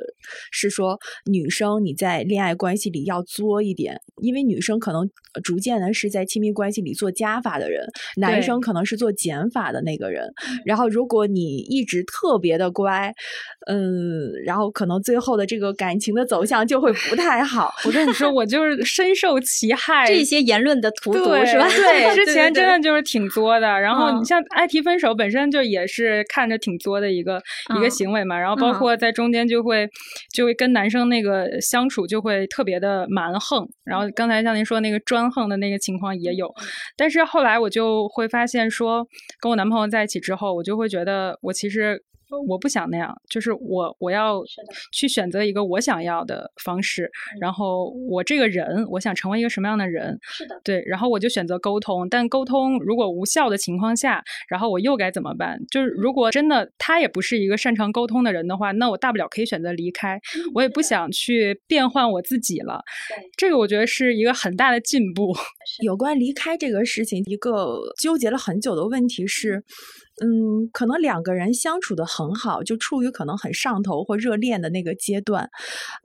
[0.50, 0.98] 是说，
[1.30, 5.08] 女生你在恋爱关系里要作一点，因为女生可能
[5.44, 10.26] 逐渐的是在亲密关系里做加法的人，男生可能是做减法的那个人。
[10.64, 13.14] 然后如果你一直特别的乖，
[13.68, 17.72] 嗯，然后可能最后的这个感情的走向就会不太好。
[17.84, 20.06] 我跟你说，我就是深受其害。
[20.08, 21.68] 这些言论的荼毒是吧？
[21.68, 23.80] 对， 之前真的就是挺作的。
[23.80, 27.42] 然后你像爱提分手，本身就也是看着挺作的一个
[27.76, 28.38] 一个行为嘛。
[28.38, 29.88] 然后包括在中间就会
[30.32, 33.68] 就会跟男生那个相处就会特别的蛮横。
[33.84, 36.54] 然后刚才像您说那个专横的那个情况也有。
[36.96, 39.06] 但是后来我就会发现说，
[39.40, 42.02] 跟我男朋友在一起之后，我就会觉得我其实。
[42.48, 44.42] 我不想那样，就是我我要
[44.92, 47.10] 去选择一个我想要的方式，
[47.40, 50.18] 然后我这个人，我想成为一个什么样的人？
[50.22, 52.08] 是的，对，然后我就选择沟通。
[52.08, 55.58] 但沟通如果无效的情况下，然后我又该怎么办？
[55.70, 60.20] 就是如果真的他也不是一个擅长沟通的人的话，那我大不了可以选择离开。
[60.54, 62.82] 我也不想去变换我自己了。
[63.36, 65.34] 这个我觉得是一个很大的进步。
[65.82, 69.64] 有关离开这个事情，一个纠结了很久的问题是。
[70.20, 75.50] 嗯，可能两个人相处的很好，就处于可能很上头或热恋的那个阶段，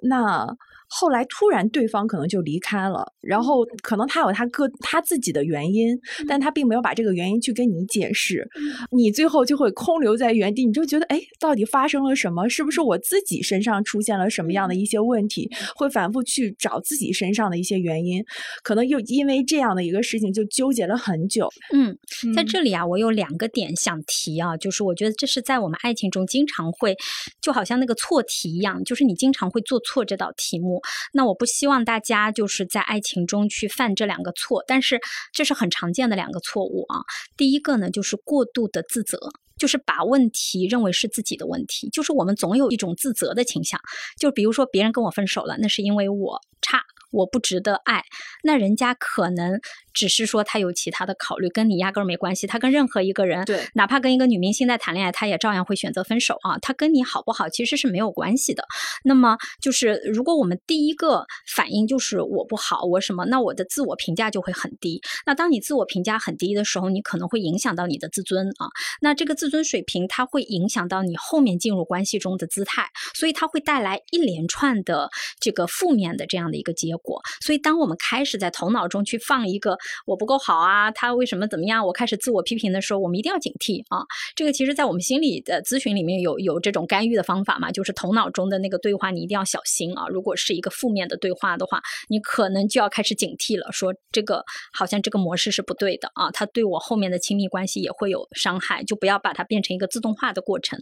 [0.03, 0.55] 那。
[0.87, 8.47] 后来突然对方可能就离开了，然后可能他有他个他自己的原因，但他并没有把这个原因去跟你解释，
[8.91, 12.47] 你最后就会空留在原地，你就觉得哎，到底发生了什么？
[12.47, 15.49] 是不是我自己身上出现了什么样的一些问题？
[15.75, 18.23] 会反复去找自己身上的一些原因，
[18.63, 21.49] 可能又因为这样的一个事情就纠结了很久。
[21.73, 21.97] 嗯，
[22.35, 26.95] 在这里啊，我有两个点想提啊，就是我觉得这是在我们爱情中经常会，
[27.41, 30.74] 就好像那个错题一样，就是你经常会做错这道题目。
[31.13, 34.99] 那我不希望大家就是在爱情中去犯这两个错，但是
[35.33, 37.01] 这是很常见的两个错误啊。
[37.37, 39.17] 第一个呢，就是过度的自责，
[39.57, 43.79] 就是把问题认为是自己的问题，就是我们总有一种自责的倾向。
[44.19, 46.83] 就比如说别人跟我分手了，那是因为我差。
[47.11, 48.03] 我不值得爱，
[48.43, 49.61] 那人家可能
[49.95, 52.45] 只是说他有其他的考虑，跟你压根儿没关系。
[52.45, 56.59] 他跟任何一个人，对，哪怕跟一个女明星在谈恋爱，他也照样会选择分手啊。
[56.59, 58.63] 他跟你好不好其实是没有关系的。
[59.05, 65.01] 那么就是如果我们第一个反应就是我不好，我什么，那我的自我评价就会很低。
[65.25, 68.67] 那当你自我评价很低的时候，你可能会影响到你的自尊啊。
[68.99, 77.05] 那这个自尊水平，它会影响到你后面进入关系中的姿态，所以它会带来一连串的这个负面的这样的一个结果。
[77.05, 81.85] 果，所以当我们开始在头脑中去放一个我不够好啊，他为什么怎么样？
[81.85, 84.03] 我开始自我批评的时候，我们一定要警惕啊。
[84.35, 90.07] 这个其实，在我们心理的咨询里面有有这种干预的方法嘛，就是头脑中的那个对话，你一定要小心啊。
[90.07, 100.79] 如果是一个负面的对话的话，你可能就要开始警惕了，说这个好像这个模式是不对的啊，他对我后面的亲密关系也会有伤害，就不要把它变成一个自动化的过程。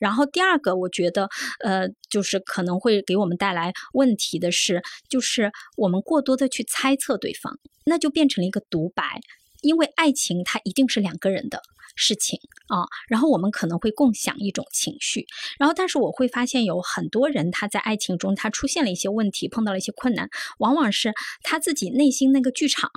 [0.00, 1.28] 然后第二个，我觉得
[1.64, 5.50] 呃，就是可能会给我们带来问题的是，就是。
[5.76, 9.20] 我们过多的去猜测对方，那就变成一个独白，
[9.62, 11.62] 因为爱情它一定是两个人的。
[12.00, 15.26] 事情啊，然后我们可能会共享一种情绪，
[15.58, 21.12] 然后但是我会发现有很多人他在爱情中他出现了一些问题，碰到了一些困难，往往是
[21.42, 22.88] 他自己内心那个剧场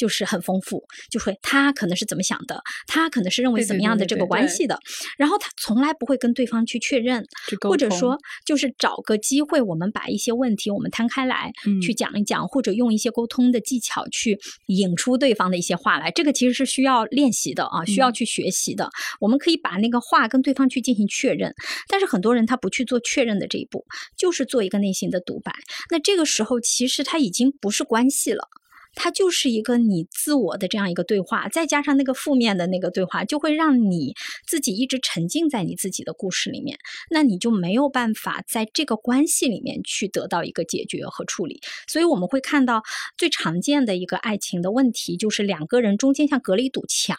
[0.00, 4.78] 就是很丰富，就会他可能是怎么想的，他可能是认为怎么样的这个关系的，
[5.18, 7.22] 然后他从来不会跟对方去确认，
[7.60, 14.38] 或者说就是找个机会，我们把一些问题我们摊开来去讲一讲，或者用一些沟通的技巧去
[14.68, 18.24] 引出对方的一些话来，这个其实是需要练习的啊，需要去。
[18.30, 18.88] 学习的，
[19.18, 21.52] 我们可以把那个话跟对方去进行确认，
[21.88, 23.84] 但是很多人他不去做确认的这一步，
[24.16, 25.52] 就是做一个内心的独白。
[25.90, 28.48] 那这个时候其实他已经不是关系了。
[28.94, 34.14] 它就是一个你自我的这样一个对话，再加上那个负面的那个对话，就会让你
[34.46, 36.78] 自己一直沉浸在你自己的故事里面，
[37.10, 41.60] 那你就没有办法在这个关系里面去得到一个解决和处理。
[41.86, 42.82] 所以我们会看到
[43.16, 47.16] 最常见的一个爱情的问题，就是两个人中间像隔了一堵墙，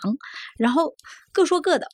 [0.57, 0.95] 然后
[1.31, 1.87] 各说各的。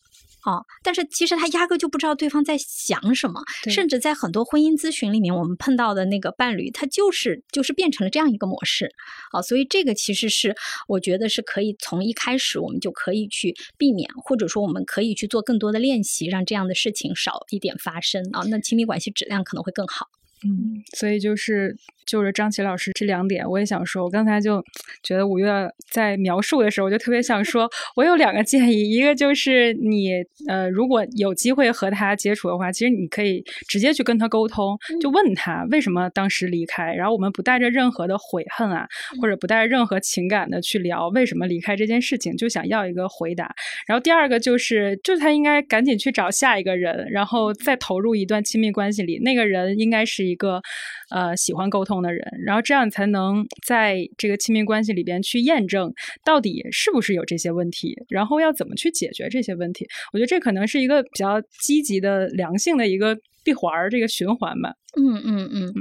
[0.47, 8.89] 啊，但是其实他压根就不知道对方在想什么，甚至在很多婚姻咨询里面，我们碰到的那个伴侣，他就是就是变成了这样一个模式。
[9.33, 10.55] 啊，所以这个其实是
[10.87, 18.23] 我觉得是可以从一开始我们就可以去避免，或者说我们可以去做更多的练习，让这样的事情少一点发生。
[18.31, 20.07] 啊，那亲密关系质量可能会更好。
[20.45, 21.75] 嗯，所以就是
[22.05, 24.03] 就着张琪老师这两点，我也想说。
[24.03, 24.63] 我刚才就
[25.01, 27.67] 觉得五月在描述的时候，我就特别想说，
[27.97, 30.11] 我有两个建议，一个就是你
[30.47, 38.88] 呃，如果有机会和他接触的话，其实你可以直接去跟他沟通，就问他为什么当时离开，然后我们不带着任何的悔恨啊，
[39.19, 43.51] 或者不带着任何情感的去聊为什么离开这件事情，就想要一个回答。
[43.88, 50.26] 然后第二个就是，就他应该赶紧去找下一个人，然后再投入一段亲密关系里，那个人应该是。
[50.28, 50.61] 一个
[51.09, 55.91] 呃喜欢沟通的人，然后这样才能在这个亲密关系里边去验证
[56.23, 59.88] 到底是不是有这些问题，然后要怎么去解决这些问题。
[60.13, 63.17] 我觉得这可能是一个比较积极的、良性的一个
[63.47, 64.73] 闭环儿，这个循环吧。
[64.99, 65.73] 嗯嗯嗯，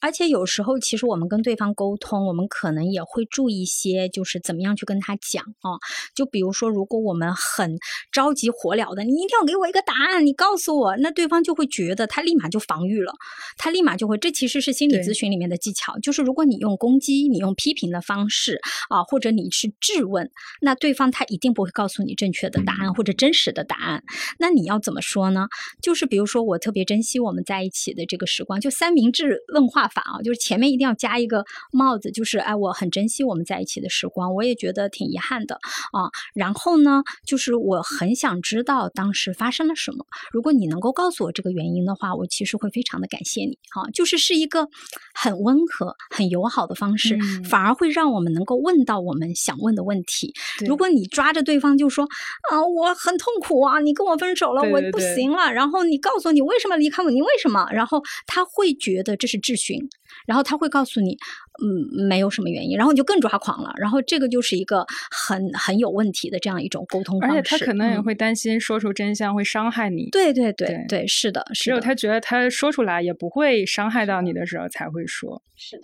[0.00, 5.76] 而且有时候其实我们跟对方沟通，我们可能也会注意一些，就是怎么样去跟他讲啊。
[6.14, 7.76] 就比如说，如果我们很
[8.10, 13.12] 着急火燎的，你一定要给我一个答案，你告诉我，那对方就会觉得他立马就防御了，
[13.58, 14.16] 他立马就会。
[14.16, 18.58] 这其实是心理咨询里面的技巧，就是如果你用攻击、你用批评的方式
[18.88, 20.30] 啊，或者你是质问，
[20.62, 24.02] 那对方他一定不会告诉你正确的答案或者真实的答案。
[24.38, 25.48] 那你要怎么说呢？
[25.82, 28.60] 就是比如说，我特别珍惜我们在一起的这个时光。
[28.60, 35.54] 就三明治问话法啊，就是前面一定要加一个帽子，就是哎，我很珍惜我们在一起的时光，我也觉得挺遗憾的
[35.92, 36.10] 啊。
[36.34, 40.04] 然后呢，就是我很想知道当时发生了什么。
[40.32, 43.90] 如果你能够告诉我这个原因的话，我其实会非常的感谢你啊。
[43.92, 44.68] 就是是一个
[45.14, 50.32] 很温和、很友好的方式，反而会让我们能够问到我们想问的问题。
[50.66, 52.04] 如果你抓着对方就说
[52.50, 57.66] 啊，我很痛苦啊，你跟我分手了，我不行了，然后你告诉我你为什么离开你为什么？
[57.72, 58.46] 然后他。
[58.54, 59.78] 会觉得这是质询，
[60.26, 61.16] 然后他会告诉你。
[61.60, 70.08] 嗯，没有什么原因，然后你就更抓狂了，然后这个就是一个很很有问题的这样一种沟通方式，而且他可能也会担心说出真相会伤害你。
[70.10, 75.42] 对对对对，是的，只有他觉得他说出来也不会伤害到你的时候才会说。
[75.54, 75.82] 是的，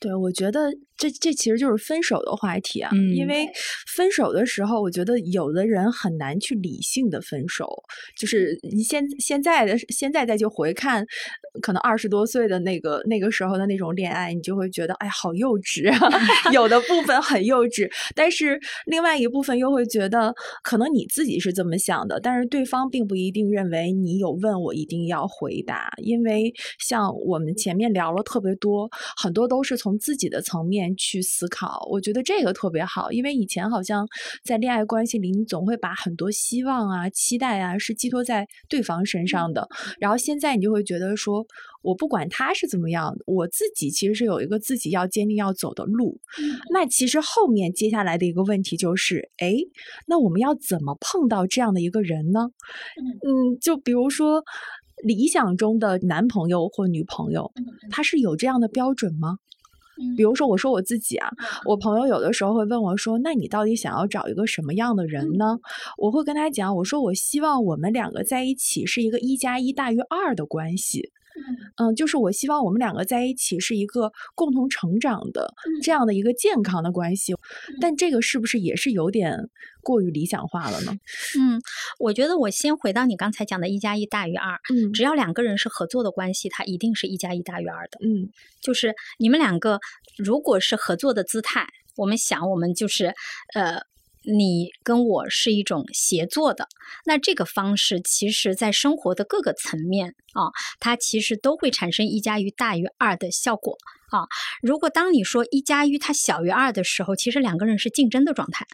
[0.00, 3.48] 对，我觉得这这其实就是分手的话题啊，因为
[3.94, 7.68] 分手的时候，我觉得有的人很难去理性的分手，
[8.18, 11.06] 就是你现现在的现在再去回看，
[11.60, 14.96] 可能二十多岁的那个那个时候的那种恋爱，你就会觉得。
[15.02, 16.08] 哎，好幼稚啊！
[16.54, 20.32] 有的部分很幼稚，但是另外一部分又会觉得，
[20.62, 31.84] 可能你自己是这么想的，但是对方并不一定认为你有问我一定要回答，因为像我们前面聊了特别多，很多都是从自己的层面去思考。
[31.90, 34.06] 我觉得这个特别好，因为以前好像
[34.44, 41.44] 在恋爱关系里，你总会把很多希望啊、期待啊是寄托在对方身上的，然后现在你就会觉得说。
[41.82, 46.20] 我不管他是怎么样，我自己其实是有一个自己要坚定要走的路。
[46.72, 49.54] 那其实后面接下来的一个问题就是，哎，
[50.06, 52.48] 那我们要怎么碰到这样的一个人呢？
[53.26, 54.42] 嗯，就比如说
[55.04, 57.52] 理想中的男朋友或女朋友，
[57.90, 59.38] 他是有这样的标准吗？
[60.16, 61.28] 比如说，我说我自己啊，
[61.66, 65.58] 我朋友有的时候会问我说：“那你到底想要找一个什么样的人呢？”
[65.98, 71.10] 我会跟他讲，我说我希望我们两个在一起是一个一加一大于二的关系。
[71.76, 75.52] 嗯，就是我希望我们两个在一起是一个共同成长的
[75.82, 77.34] 这样的一个健康的关系，
[77.80, 79.36] 但这个是不是也是有点
[79.82, 80.92] 过于理想化了呢？
[81.38, 81.60] 嗯，
[81.98, 84.60] 我觉得我先回到你刚才讲的“一加一大于二”。
[84.72, 87.98] 嗯，只要两个人是合作的关系，它一定是一加一大于二的。
[88.04, 88.28] 嗯，
[88.60, 89.80] 就是你们两个
[90.18, 91.66] 如果是合作的姿态，
[91.96, 93.14] 我们想我们就是
[93.54, 93.80] 呃。
[94.24, 96.68] 你跟我是一种协作的，
[97.04, 103.76] 那这个方式其实，在生活的各个层面啊，它其实都会产生一加一大于二的效果
[104.10, 104.26] 啊。
[104.62, 108.66] 如果当你说一加一它小于二的时候，其实两个人是竞争的状态，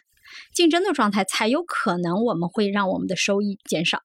[0.53, 4.01] 竞争的状态才有可能我们会让我们的收益减少。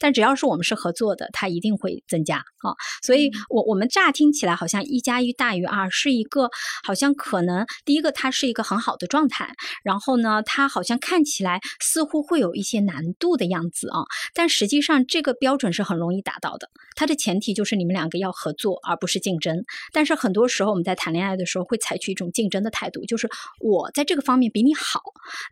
[0.00, 2.74] 但只要是我们是合作的，它一定会增加啊。
[3.02, 6.50] 所以，我我们乍听起来好像一加一大于二是一个，
[6.82, 14.02] 好像可能第一个它是一个很好的状态，然后呢，它好像看起来似乎会有一些难度的样子啊。
[14.34, 16.68] 但实际上，这个标准是很容易达到的。
[16.96, 19.64] 它的前提就是你们两个要合作，而不是竞争。
[19.92, 23.28] 但是很多时候我们在谈恋爱的时候会采取一种竞争的态度，就是
[23.60, 25.00] 我在这个方面比你好，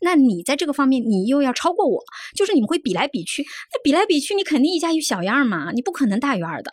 [0.03, 2.03] 那你在这个方面你又要超过我，
[2.34, 4.09] 就是你们会比来比去，那比来。
[4.09, 6.70] 比去你肯定一家一小样嘛，你不可能大于二的。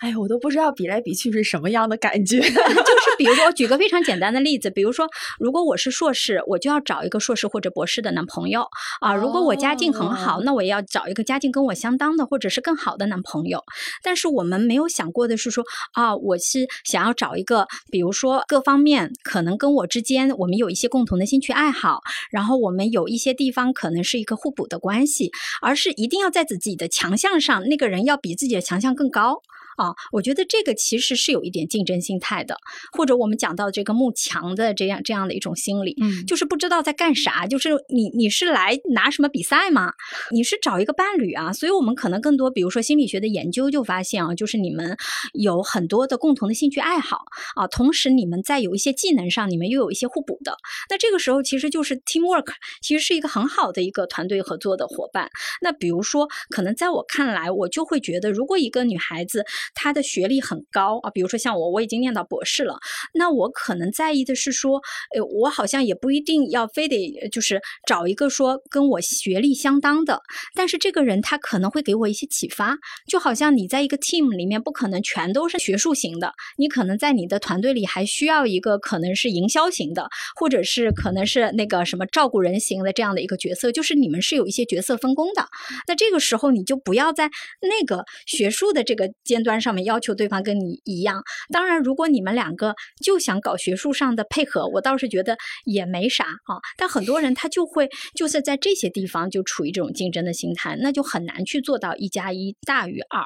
[0.00, 2.40] 哎，我都不知道比来比去是什么样的感觉。
[2.40, 5.06] 就是比如说，我举个非常简单的例子，比如说，
[5.38, 8.66] 如果我是硕士，我就要找一个硕士或者博士的男朋友
[9.00, 13.62] 啊；如果我家境很好，那我也要找一个家境跟我相当的或者是更好的男朋友。
[14.02, 25.30] 但是我们没有想过的是说啊，我是想要找一个，比如说各方面可能跟我之间我们有一些共同的兴趣爱好，然后我们有一些地方可能是一个互补的关系，
[25.60, 29.42] 而是一定要在自己的强项上，那个人要比自己的强项更高。
[29.80, 32.54] 啊，我觉得这个其实是有一点竞争心态的，
[32.92, 39.94] 或者我们讲到这个慕强的这样这样的一种心理，嗯，就是不知道在干啥，就是你你是来拿什么比赛吗？
[40.32, 41.50] 你是找一个伴侣啊？
[41.54, 44.98] 所以我们可能更多，比如说心理学的研究就发现啊，就是你们
[45.32, 47.22] 有很多的共同的兴趣爱好
[47.56, 50.56] 啊，同时你们在有一些技能上，你们又有一些互补的，
[50.90, 52.52] 那这个时候其实就是 teamwork，
[52.82, 55.30] 其实是一个很好的一个团队合作的伙伴。
[55.62, 62.78] 那比如说，可能在我看来，我就会觉得，如果一个女孩子，他的学历很高啊，比如说像我，我已经念到博士了，
[63.14, 64.80] 那我可能在意的是说，
[65.14, 70.20] 呃，我好像也不一定要非得就是找一个说跟我学历相当的，
[70.54, 85.46] 但是这个人他可能会给我一些启发，就好像你在一个 team 里面不可能全都是学术型的，你可能在你的团队里还需要一个可能是营销型的，或者是可能是那个什么照顾人型的这样的一个角色，就是你们是有一些角色分工的，
[85.86, 89.59] 那这个时候你就不要在那个学术的这个尖端。
[89.60, 96.58] 上面要求对方跟你一样，当然，如果你们两个就想搞学术上的配合，我倒是觉得也没啥啊。
[96.76, 103.22] 但很多人他就会就是在这些地方就处于这种竞争的心态，那就很难去做到一加一大于二。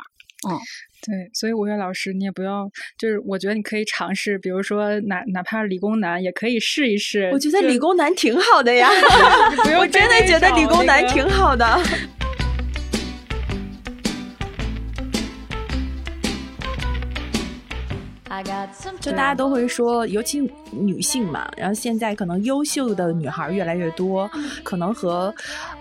[0.47, 0.53] 嗯，
[1.07, 2.68] 对，所以吴越老师，你也不要，
[2.99, 7.30] 就是我觉得你可以尝试，比如说哪哪怕理工男也可以试一试。
[7.32, 8.91] 我觉得理工男挺好的呀，
[9.80, 11.64] 我真的觉得理工男挺好的。
[19.01, 24.30] 就大家都会说，尤其女性嘛，然后现在可能优秀的女孩越来越多，
[24.62, 25.35] 可能和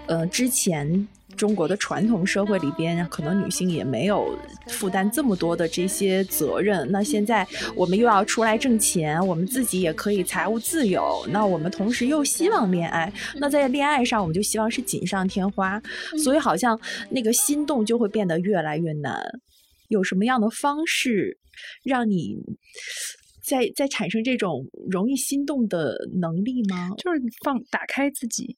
[0.08, 4.38] 呃之前中国的传统社会里边，可能女性也没有
[4.68, 6.90] 负担这么多的这些责任。
[6.92, 15.82] 那现在我们又要出来挣钱，我们自己也可以财务自由，那我们同时又希望恋爱，那在恋爱上我们就希望是锦上添花，
[16.24, 16.80] 所以好像
[17.10, 19.20] 那个心动就会变得越来越难。
[19.88, 21.40] 有什么样的方式？
[21.84, 22.36] 让你
[23.44, 26.90] 在在产生这种容易心动的能力吗？
[26.98, 28.56] 就是放打开自己，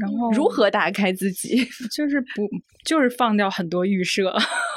[0.00, 1.56] 然后如何打开自己？
[1.94, 2.48] 就是不
[2.84, 4.36] 就是放掉很多预设。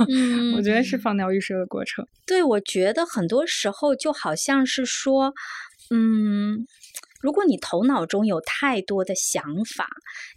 [0.09, 2.05] 嗯， 我觉得是放掉预设的过程。
[2.26, 5.34] 对，我觉得很多时候就好像是说，
[5.89, 6.65] 嗯。
[7.28, 9.86] 如果你头脑中有太多的想法，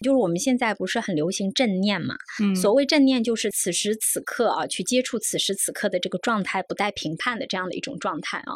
[0.02, 2.16] 就是我们现在不是很流行正念嘛？
[2.42, 8.54] 嗯，所谓正念就是此时此刻啊，去接触此时此刻的这个状态，不带评判的这样的一种状态啊。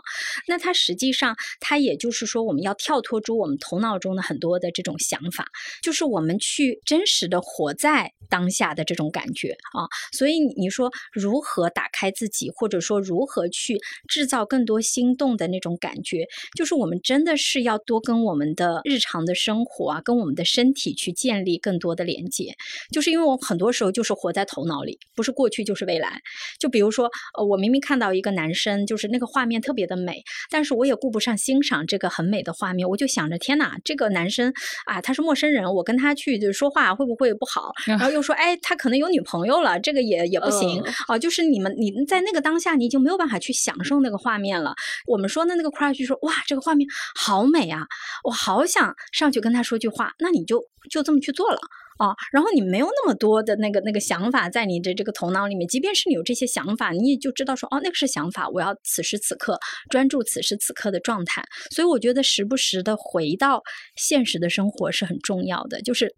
[0.48, 5.46] 那它实际上，它也就是说，我们要跳脱出我们头脑中的很多的这种想法，
[5.80, 9.86] 就是我们去真实的活在当下的这种感觉啊。
[10.10, 13.78] 所以你说如何打开自己，或者说如何去
[14.08, 16.26] 制造更多心动的那种感觉，
[16.56, 18.23] 就是我们真的是要多跟。
[18.24, 22.54] 跟我们的日常的生活啊，跟我们的身体去建立更多的连接，
[22.90, 26.22] 就是因为我很多时候就是活在头脑里，不是过去就是未来。
[26.58, 34.50] 就比如说，呃，我明明看到一个男生，就是那个画面特别的美，但是我也顾不上欣赏这个很美的画面，我就想着天哪，这个男生
[34.86, 37.74] 啊，他是陌生人，我跟他去就说话会不会不好？
[37.84, 41.18] 然后又说，哎，他可能有女朋友了，这个也也不行啊。
[41.18, 44.74] 就是你们你在那个当下，你已经没有办法去享受那个画面了。
[45.06, 47.86] 我们说的那个 crush 说，哇，这个画面好美啊。
[48.24, 51.58] 我好想上去跟他说句话，那你就就这么去做了。
[51.98, 52.14] 啊。
[52.32, 59.58] 然后你没有那么多的那个那个想法在你的这个头脑里面，即便是你有这些想法，你也就知道说哦，那个是想法，我要此时此刻
[59.90, 61.42] 专注此时此刻的状态。
[61.70, 63.62] 所以我觉得时不时的回到
[63.96, 66.14] 现实的生活是很重要的，就是。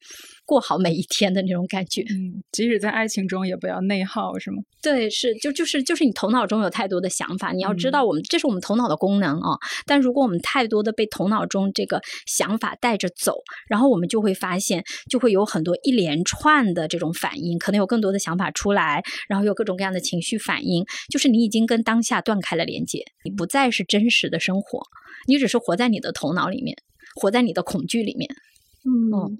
[0.48, 4.58] 过好每一天的那种感觉，嗯，即使在爱情中也不要内耗，是吗？
[4.80, 9.58] 对，是，就就是就是你头脑中有太多的想法，你要知道，我们这是我们头脑的功能啊。
[9.86, 13.34] 但如果我们太多的被头脑中这个想法带着走，
[13.68, 24.80] 然后我们就会发现，就会有很多一连串的这种反应，可能有更多的想法出来，然后有各种各样的情绪反应，就是你已经跟当下断开了连接，你不再是真实的生活，
[25.26, 26.76] 你只是活在你的头脑里面，
[27.16, 28.30] 活在你的恐惧里面。
[28.84, 29.38] 嗯。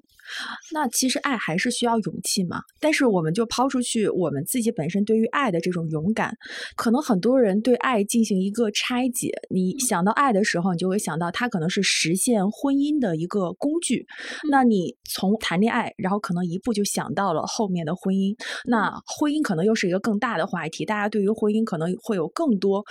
[0.73, 2.61] 那其实爱还是需要勇气嘛。
[2.79, 6.35] 但是我们就抛出去我们自己本身对于爱的这种勇敢，
[6.75, 9.31] 可能很多人对爱进行一个拆解。
[9.49, 14.05] 你想到爱的时候，你就会想到它可能是实现婚姻的一个工具。
[14.49, 18.35] 那你从谈恋爱，然后可能一步就想到了后面的婚姻。
[18.65, 22.83] 那婚姻可能又是一个更大的话题，大家对于婚姻可能会有更多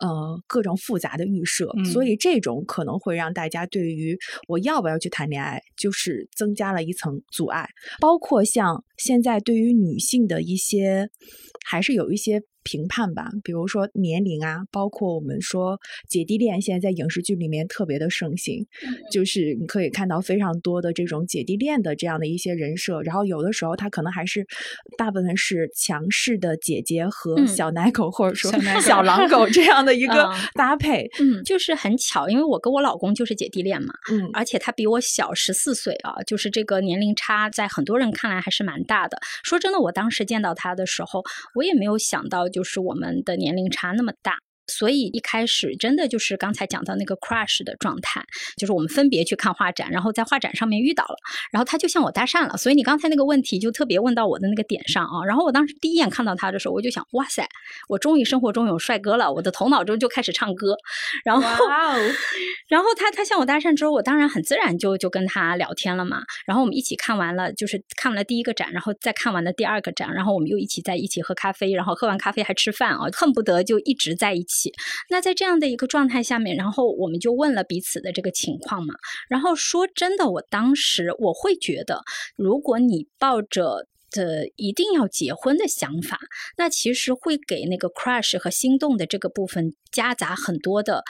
[0.00, 4.16] 呃各种复杂的预设，所以这种可能会让大家对于
[4.48, 7.68] 我要不要去谈恋爱，就是增加了一层阻碍。
[8.00, 11.08] 包括像现在对于女性的一些，
[11.64, 12.42] 还是有一些。
[12.62, 18.66] 评判吧，比如说年龄啊，包括我们说姐弟恋，现在在影视剧里面特别的盛行，
[19.10, 24.46] 就是你可以看到非常多的这种姐弟恋的这样的一些人设，然后有的时候他可能还是
[24.96, 39.18] 大部分是强势的姐姐和小奶狗，或者说小狼狗 这样的一个搭配，嗯，就是很巧，因为我跟我老公就是姐弟恋嘛，嗯，而且他比我小十四岁啊，就是这个年龄差在很多人看来还是蛮大的。
[39.42, 42.51] 说真的，我当时见到他的时候，我也没有想到。
[42.52, 44.36] 就是我们的年龄差那么大。
[44.66, 48.24] 所以一开始真的就是刚才讲到那个 crush 的状态，
[48.56, 51.16] 就是我们分别去看画展，然后在画展上面遇到了，
[51.50, 52.56] 然后他就向我搭讪了。
[52.56, 55.24] 所以你刚才那个问题就特别问到我的那个点上啊。
[55.26, 57.46] 然后我当时第一眼看到他的时候，我就想，哇塞，
[57.88, 59.32] 我终于生活中有帅哥了。
[59.32, 60.76] 我的头脑中就开始唱歌。
[61.24, 61.42] 然后，
[62.68, 66.22] 然后他他向我搭讪之后，我当然很自然就就跟他聊天了嘛。
[66.46, 74.61] 然后我们一起看完了，就是看完了第一个展，然后再看完了第二个展，然后我们又一起在一起喝咖啡，然后喝完咖啡还吃饭啊，恨不得就一直在一起。
[75.08, 78.94] 那在这样的一个状态下面，然后我们就问了彼此的这个情况嘛。
[79.28, 82.02] 然后说真的，我当时我会觉得，
[82.36, 83.86] 如果你抱着。
[84.12, 86.18] 的一定要结婚的想法，
[86.56, 91.02] 那其实会给那个 crush 和心动的这个部分夹杂很多的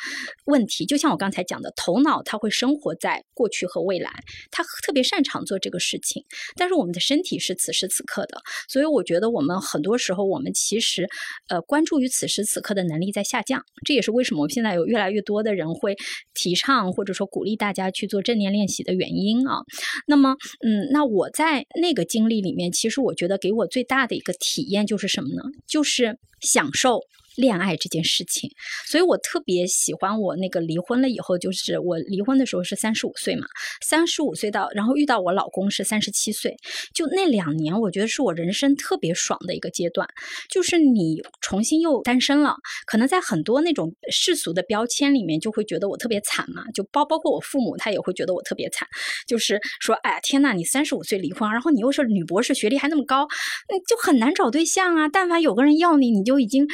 [0.45, 0.87] 问题。
[0.87, 4.11] 就像我刚才讲的，头脑它会生活在过去和未来，
[4.51, 6.25] 它特别擅长做这个事情。
[6.57, 11.09] 但是我们的身体是此时此刻的，所以我觉得我们很多时候我们其实
[11.49, 13.65] 呃关注于此时此刻的能力在下降。
[13.85, 15.97] 这也是为什么我们现在有越来越多的人会
[16.35, 19.59] 提倡或者说鼓励大家去做正念练习的原因啊。
[20.07, 22.92] 那么嗯，那我在那个经历里面其实。
[22.93, 25.43] 是我觉得给我最大的一个体验就是什么呢？
[25.67, 27.01] 就是享受。
[27.37, 28.51] 恋爱这件事情，
[28.87, 33.47] 所以我特别喜欢我那个离婚了以后，就是我离婚的时候是三十五岁嘛，
[33.81, 36.57] 三十五岁到，然后遇到我老公是三十七岁，
[36.95, 40.07] 就那两年，我觉得是我人生特别爽的一个阶段，
[40.51, 42.57] 就是你重新又单身了，
[42.87, 48.87] 可能在很多那种世俗的标签里面，就会觉得我特别惨嘛，就包包括我父母，他也会觉得我特别惨，
[49.27, 53.27] 就是说，哎呀，天呐，你三十五岁离婚，然后你又是女博士，学历还那么高，
[53.69, 56.67] 那就很难找对象啊，但凡有个人要你，你就已经。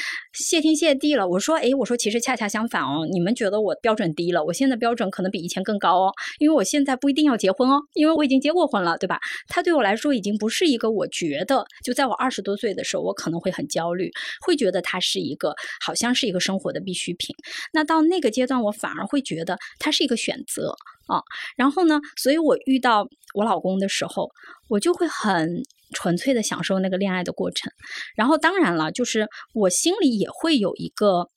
[0.48, 9.20] 谢天谢地了，我说，哎，我说其实恰恰相反哦，你们觉得我标准低了，我现在标准可能比以前更高哦，因为我现在不一定要结婚哦，因为我已经结过婚了，对吧？
[9.48, 17.36] 他对我来说已经不是一个，我觉得就在我二十多岁的时候，我可能会很焦虑，会觉得他是一个好像是一个生活的必需品。
[17.74, 20.74] 那到那个阶段，我反而会觉得他是一个选择
[21.08, 21.20] 啊。
[21.58, 24.30] 然后呢，所以我遇到我老公的时候，
[24.70, 25.62] 我就会很。
[25.94, 27.72] 纯粹的享受那个恋爱的过程，
[28.16, 31.30] 然后当然了，就是我心里也会有一个，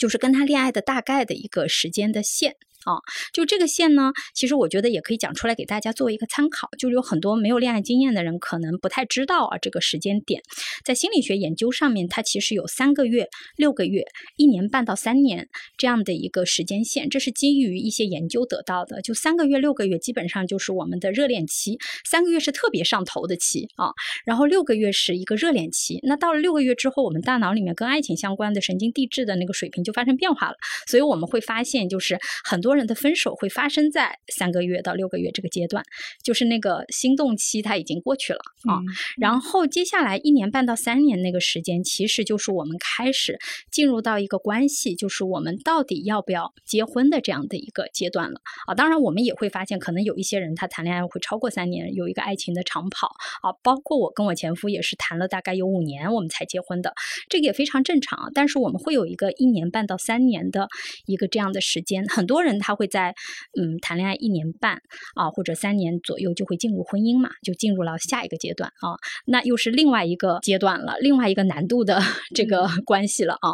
[0.00, 2.56] 就是跟他恋爱的大概的一个时间的线。
[2.84, 2.98] 啊，
[3.32, 6.68] 就这个线呢，其实我觉得也可以讲出来给大家作为一个参考。
[6.78, 10.42] 就是有很多没有恋爱经验的人可能不太知道啊，这个时间点，
[10.84, 14.04] 在心理学研究上面，它其实有三个月、六个月、
[14.36, 19.00] 一年半到三年这样的一个时间线，这是基于一些研究得到的。
[19.02, 23.92] 就三个月、六个月基本上就是我们的热恋期，三个月是特别上头的期啊，
[24.24, 26.00] 然后六个月是一个热恋期。
[26.02, 30.56] 那到了六个月之后，我们大脑里面跟爱情相关的神经递质的那个水平就发生变化了，
[30.88, 32.71] 所以我们会发现，就是很多。
[32.72, 35.84] 多人的分手会发生在三个月到六个月这个阶段，
[36.24, 38.80] 就是那个心动期，它已经过去了啊。
[39.18, 43.38] 然后接下来一年半到三年那个时间，其实就是我们开始
[43.70, 48.74] 进入到一个关系，就是我们到底要不要结婚的这样的一个阶段了啊。
[48.74, 53.08] 当然，我们也会发现，可能有一些人他谈恋爱会超过三年，有一个爱情的长跑
[53.42, 53.52] 啊。
[53.62, 56.94] 包括我跟我前夫也是谈了大概有五年，我们才结婚的，
[57.28, 58.30] 这个也非常正常。
[58.32, 60.68] 但是我们会有一个一年半到三年的
[61.04, 62.61] 一个这样的时间，很多人。
[62.62, 63.14] 他会在
[63.60, 64.80] 嗯谈恋爱一年半
[65.14, 68.96] 啊或者三年左右就会进入婚姻嘛，就进入了下一个阶段啊，
[69.26, 72.00] 那又是另外一个阶段了，另外一个难度的
[72.34, 73.52] 这个 关系了啊。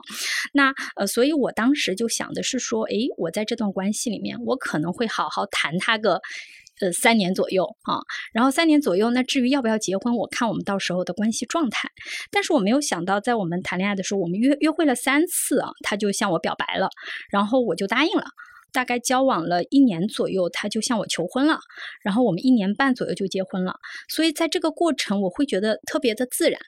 [0.53, 6.21] 那呃，所以我当时就想的是说，诶，我在这段关系里面，我可能会好好谈他个
[6.81, 8.01] 呃三年左右啊，
[8.33, 11.89] 然后三年左右，那至于要不要结婚，我看我们到时候的关系状态。
[12.31, 16.89] 但是我没有想到，在我们谈恋爱的时候，我们约约会了三次啊，他就向我表白了，
[17.31, 18.25] 然后我就答应了。
[18.73, 21.59] 大概交往了一年左右，他就向我求婚了，
[22.03, 23.77] 然后我们一年半左右就结婚了。
[24.09, 26.61] 所以在这个过程，我会觉得特别的自然。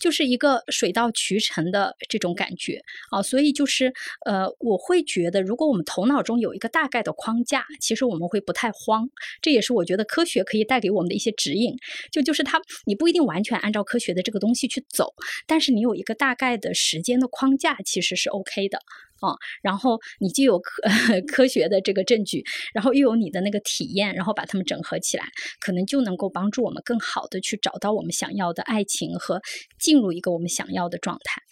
[0.00, 3.92] 就是一个水到渠成的这种感觉啊，所以就是
[4.24, 9.08] 呃，我会觉得，如果我们头脑中有一个大概的框架，其实我们会不太慌。
[9.42, 11.74] 这也是我觉得科学可以带给我们的一些指引。
[12.12, 15.14] 就就是它，你不一定完全按照科学的这个东西去走，
[15.48, 18.78] 但是你有一个大概的时间的框架，其实是 OK 的。
[19.20, 20.82] 啊，然后你既有科
[21.26, 25.24] 科学的这个证据，然后又有你的那个体验，然后把它们整合起来，
[25.60, 29.40] 可能就能够帮助我们更好的去找到我们想要的爱情和
[29.78, 31.42] 进入一个我们想要的状态。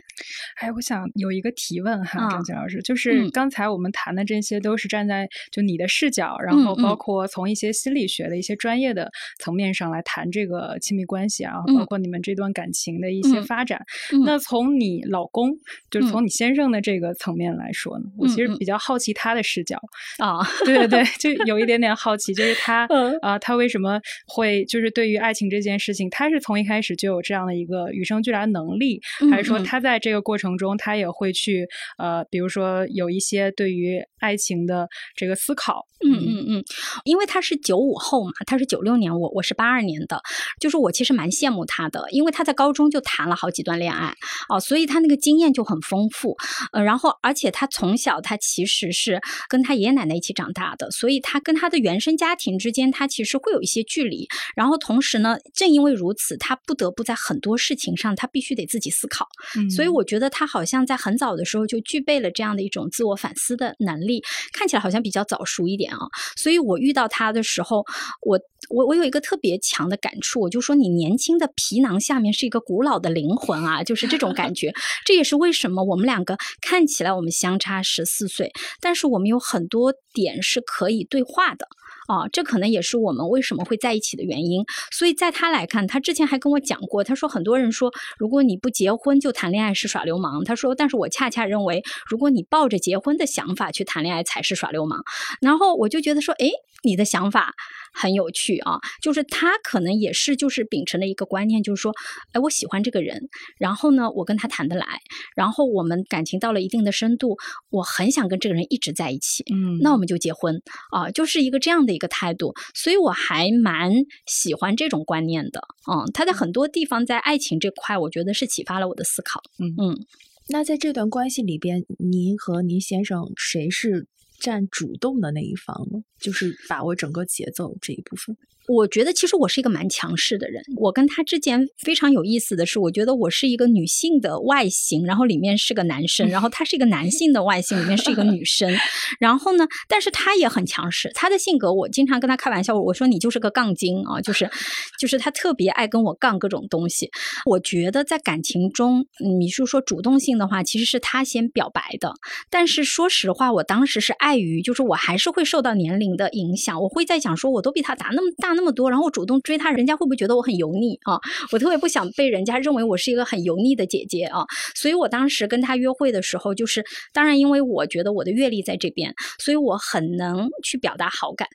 [0.56, 13.82] 哎，我想有一个提问哈，张杰老师，就是刚才我们谈的这些都是站在就你的视角，然后包括从一些心理学的一些专业的层面上来谈这个亲密关系啊，包括你们这段感情的一些发展。
[14.24, 14.38] 那。
[14.38, 15.50] 从你老公，
[15.90, 17.46] 就是从你先生的这个层面。
[17.56, 18.66] 来说呢，我其实比。
[18.66, 19.80] 较好奇他的视角
[20.18, 22.84] 啊，对对对，就有一点点好奇，就是他
[23.22, 29.00] 啊， 他为什么会就是对于爱情这件事情，他是从一开始就有这样的一个与生俱来能力，
[29.30, 31.66] 还是说他在这个过程中他也会去
[31.98, 34.86] 呃，比如说有一些对于爱情的
[35.16, 35.84] 这个思考？
[36.04, 36.64] 嗯嗯嗯，
[37.04, 40.20] 因为他是九五后嘛，他是九六年，我我是八二年的，
[40.61, 44.14] 就是我其实蛮羡慕他的，因为他在高中就谈了好几段恋爱
[44.48, 46.36] 哦，所以他那个经验就很丰富，
[46.72, 47.50] 呃，然后而且。
[47.57, 54.28] 他从小，他其实是跟他爷爷奶奶一起长大的，所以他跟他的原生家庭之间，他其实会有一些距离。
[54.54, 59.26] 然后同时呢，正因为如此，他不得不在很多事情上，他必须得自己思考。
[59.74, 64.22] 所以我觉得他好像在很早的时候就具备了这样的一种自我反思的能力，
[64.53, 65.99] 看起来好像比较早熟一点啊。
[66.36, 67.84] 所以我遇到他的时候，
[68.22, 74.72] 我我我有一个特别强的感触，我就说你年轻的皮囊下面是一个古老的灵魂啊，就是这种感觉。
[75.07, 77.32] 这也是为什么我们两个看起来我们。
[77.36, 81.68] 相差十四岁，但是我们有很多点是可以对话的
[82.09, 84.64] 啊，这可能也是我们为什么会在一起的原因。
[84.90, 95.02] 所以在他来看，他之前还跟我讲过，他说很多人说如果你不结婚就谈恋爱是耍流氓，他说，但是我恰恰认为，如果你抱着结婚的想法去谈恋爱才是耍流氓。
[95.40, 96.48] 然后我就觉得说，哎，
[96.82, 97.54] 你的想法。
[97.93, 101.93] 很有趣啊，就是他可能也是就是秉承了一个观念，就是说，
[102.32, 103.28] 哎，我喜欢这个人，
[103.59, 104.87] 然后呢，我跟他谈得来，
[105.34, 107.37] 然后我们感情到了一定的深度，
[107.70, 110.57] 我很想跟这个人一直在一起，嗯，那我们就结婚。
[110.91, 113.93] 啊，就是一个这样的一个态度，所以我还蛮
[114.26, 115.61] 喜欢这种观念的，
[115.91, 120.07] 嗯，他在很多地方在爱情这块，我觉得是启发了我的思考，嗯嗯，
[120.49, 124.07] 那在这段关系里边，您和您先生谁是
[124.39, 126.03] 占主动的那一方呢？
[126.18, 128.37] 就是把握整个节奏这一部分。
[128.68, 130.62] 我觉得其实我是一个蛮强势的人。
[130.76, 138.76] 我跟他之间非常有意思的是，我觉得我是一个女性的外形，然后里面是个男生，然后他是一个男性的外形，里面是一个女生。
[139.20, 141.12] 然后呢，但是他也很强势。
[141.14, 144.50] 他的性格，我经常跟他开玩笑，我说你就是个杠精啊，就是
[144.98, 147.08] 就是他特别爱跟我杠各种东西。
[147.44, 149.06] 我觉得在感情中，
[149.38, 152.12] 你是说主动性的话，其实是他先表白的。
[152.50, 158.55] 但是说实话，我当时是碍于，就是我还是会受到年龄的影响，我会在想说，我都比他大那么大。
[158.57, 161.20] 那么多，然后我主动追他，人家会不会觉得我很油腻啊？
[161.52, 164.44] 我特别不想被人家认为我是一个很油腻的姐姐啊，
[164.74, 171.46] 所以我当时跟他约会的时候，就是当然，因为我觉得我的阅历在这边，所以我很能去表达好感，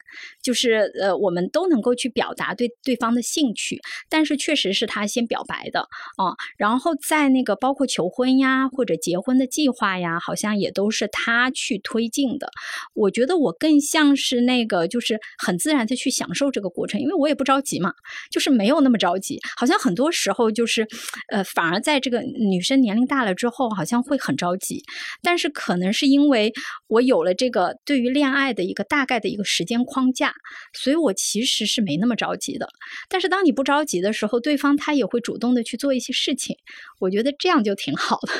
[0.41, 3.79] 就是呃，我们都能够去表达对对方的兴趣，
[4.09, 5.81] 但是确实是他先表白的
[6.17, 12.49] 啊，然后在那个包括求婚呀或者结婚的计划呀，好像也都是他去推进的。
[12.93, 16.90] 我觉得我更像是那个，就是很自然的去享受这个过程。
[16.99, 17.93] 因为我也不着急嘛，
[18.31, 19.39] 就是没有那么着急。
[19.55, 20.87] 好像很多时候就是，
[21.29, 24.83] 呃，反而在这个女生年龄大了之后，好像会很着急。
[25.21, 26.51] 但是可能是因为
[26.87, 30.33] 我有了这个对于恋爱的一个大概的一个时间框架，
[30.73, 32.67] 所以我其实是没那么着急的。
[33.07, 36.55] 但是当你不着急的时候，对方他也会主动的去做一些事情。
[37.01, 38.33] 我觉得这样就挺好的。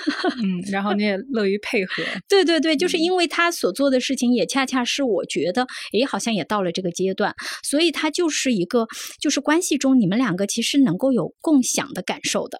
[0.43, 2.03] 嗯，然后你也乐于配合。
[2.27, 7.33] 对对对，就是因为他所做的事情也恰恰是我觉得，诶，好像也到了这个阶段，
[7.63, 8.41] 所以他就是。
[8.41, 8.87] 是一个，
[9.19, 12.57] 就是关系中你们两个其实能够有共享的感受的，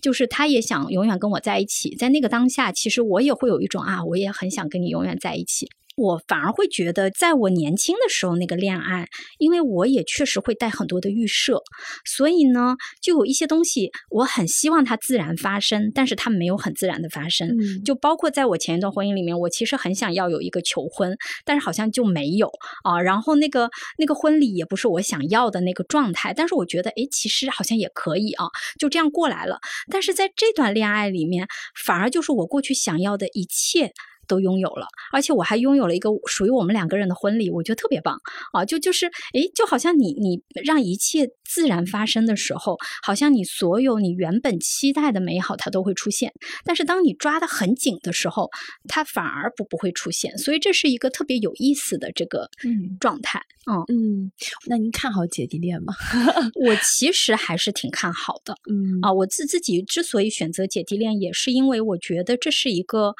[0.00, 5.68] 就是他也想永远跟我在一起，在那个当下，其实我也会有一种啊，我也很想跟你永远在一起。
[6.02, 9.06] 我反而会觉得，在我年轻的时候那个恋爱，
[9.38, 11.62] 因为我也确实会带很多的预设，
[12.04, 17.48] 所以呢，就有一些东西我很希望它自然发生，但是它没有很自然的发生。
[17.84, 22.50] 就包括在我前一段婚姻里面，我其实很想要有一个求婚，但是好像就没有
[22.82, 23.00] 啊。
[23.00, 28.46] 然后那个那个婚礼也不是我想要的那个状态，但是我觉得，哎，其实好像也可以啊，
[28.78, 29.60] 就这样过来了。
[29.88, 31.46] 但是在这段恋爱里面，
[31.84, 33.92] 反而就是我过去想要的一切。
[34.26, 38.18] 都拥有了，而且我还拥有了一个属于我们两个人的婚礼，我觉得特别棒
[38.52, 38.64] 啊！
[38.64, 46.32] 就就是，诶，就好像你你让一切自然发生的时候，好像你所有你原本期待的美好它都会出现，
[46.64, 48.48] 但是当你抓得很紧的时候，
[48.88, 53.42] 它反而不不会出现，所以这是一个特别有意思的这个嗯状态。
[53.70, 54.32] 嗯，嗯，
[54.66, 55.94] 那您看好姐弟恋吗？
[56.66, 58.54] 我其实还是挺看好的。
[58.68, 63.14] 嗯啊，我自自己之所以选择姐弟恋，也是因为我觉得这是一个，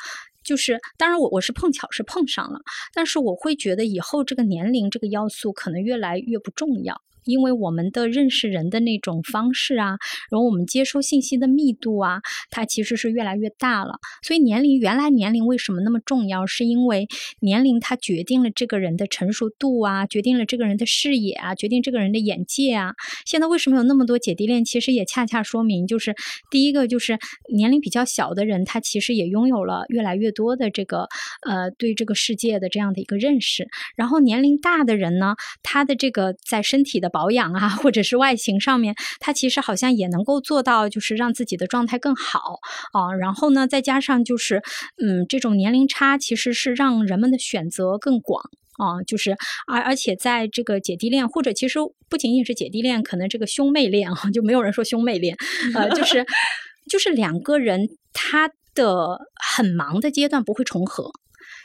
[0.44, 2.60] 就是当然我我是碰巧是碰上了，
[2.94, 7.00] 但是我会觉得以后这个年龄这个要素可能越来越不重要。
[7.24, 9.98] 因为我们的认识人的那种方式啊，
[10.30, 12.20] 然后我们接收信息的密度啊，
[12.50, 13.94] 它其实是越来越大了。
[14.22, 16.46] 所以年龄原来年龄为什么那么重要？
[16.46, 17.06] 是因为
[17.40, 22.94] 年龄它决定了这个人的成熟度啊，决定了这个人的视野啊，决定这个人的眼界啊。
[23.24, 24.64] 现在为什么有那么多姐弟恋？
[24.64, 26.14] 其实也恰恰说明，就是
[26.50, 27.18] 第一个就是
[27.52, 31.08] 年龄比较小的人，他其实也拥有了越来越多的这个
[31.42, 33.68] 呃对这个世界的这样的一个认识。
[33.96, 42.58] 然后年龄大的人呢，他的这个在身体的保养啊，或者是外形上面，他其实好像也能够做到，就是让自己的状态更好
[42.92, 43.12] 啊。
[43.14, 44.62] 然后呢，再加上就是
[45.02, 48.42] 嗯，这种年龄差其实是让人们的选择更广。
[48.78, 49.36] 啊，就是
[49.66, 51.78] 而而且在这个姐弟恋，或者其实
[52.08, 55.36] 不仅仅是姐弟恋，可能这个兄妹恋啊，就没有人说兄妹恋，
[55.74, 56.26] 呃，就是
[56.90, 59.18] 就是两个人他的
[59.54, 61.12] 很忙的阶段不会重合。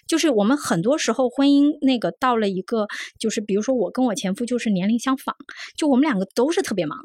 [0.08, 2.88] 就是我们很多时候婚姻那个到了一个，
[3.20, 5.36] 就是比如说我跟我前夫就是年龄相仿，
[5.76, 6.98] 就我们两个都是特别忙，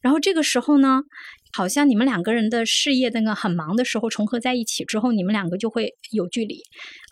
[0.00, 1.02] 然后这个时候呢，
[1.52, 6.60] 好像你们两个人的事业那个很忙的时候重合在一起之后，你们两个就会有距离，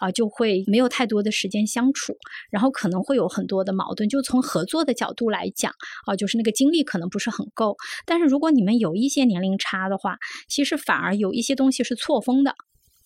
[0.01, 2.15] 啊、就会没有太多的时间相处，
[2.51, 4.09] 然后可能会有很多的矛盾。
[4.09, 5.73] 就从合作的角度来讲，
[6.07, 7.77] 啊、就是那个精力可能不是很够。
[8.07, 10.19] 但是如果你们有一些年龄差的话，
[10.49, 12.55] 其实反而有一些东西是错峰的。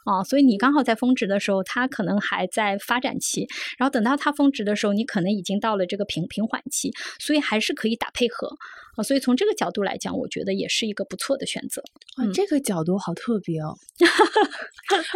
[0.08, 8.56] 啊，所以你刚好在峰值的时候，它可能还在发展期，然后等到它峰值的时候，你可能已经到了这个平平缓期，所以还是可以打配合
[8.98, 9.02] 啊。
[9.02, 11.80] 所以从这个角度来讲，我觉得也是一个不错的选择。
[12.16, 13.74] 啊嗯，这 个角度好特别哦。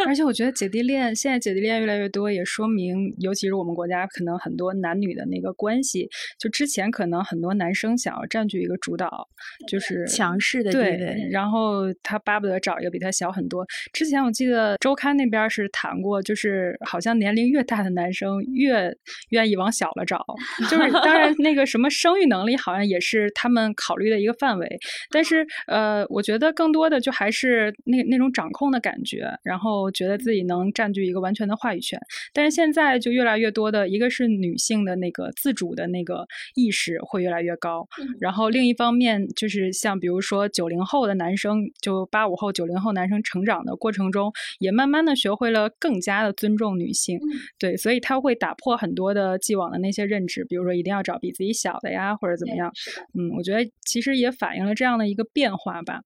[0.05, 9.27] 而且我觉得姐弟恋现在姐弟恋越来越多，也说明，尤其是我们国家可能很多男女的那个关系，就之前可能很多男生想要占据一个主导，
[9.67, 13.65] 就是强势的地对位，然后他巴不得找一个比他小很多。
[13.91, 18.95] 之前我记得周刊那边是谈过，就是好像年龄越大的男生越
[19.29, 20.23] 愿意往小了找，
[20.69, 24.79] 就是当然那个什么生育能力好像也是他们考虑的一个范围，
[25.09, 31.99] 但是呃，我觉得更多的就还是那那种掌控的感觉，然后觉得自己能占据一个完全的话语权。
[32.33, 36.25] 但是现在就越来越多的，一个是女性的那个自主的那个
[36.55, 37.87] 意识会越来越高，
[38.19, 47.19] 然后另一方面就是像比如说九零后的男生，就八五后、九零后男生成长的过程中，也慢慢的学会了更加的尊重女性，
[47.59, 52.71] 对，所以他会打破很多的既往的那些认知，比如说一定要找比自己小的呀，或者怎么样。
[53.13, 56.01] 嗯，我觉得其实也反映了这样的一个变化吧。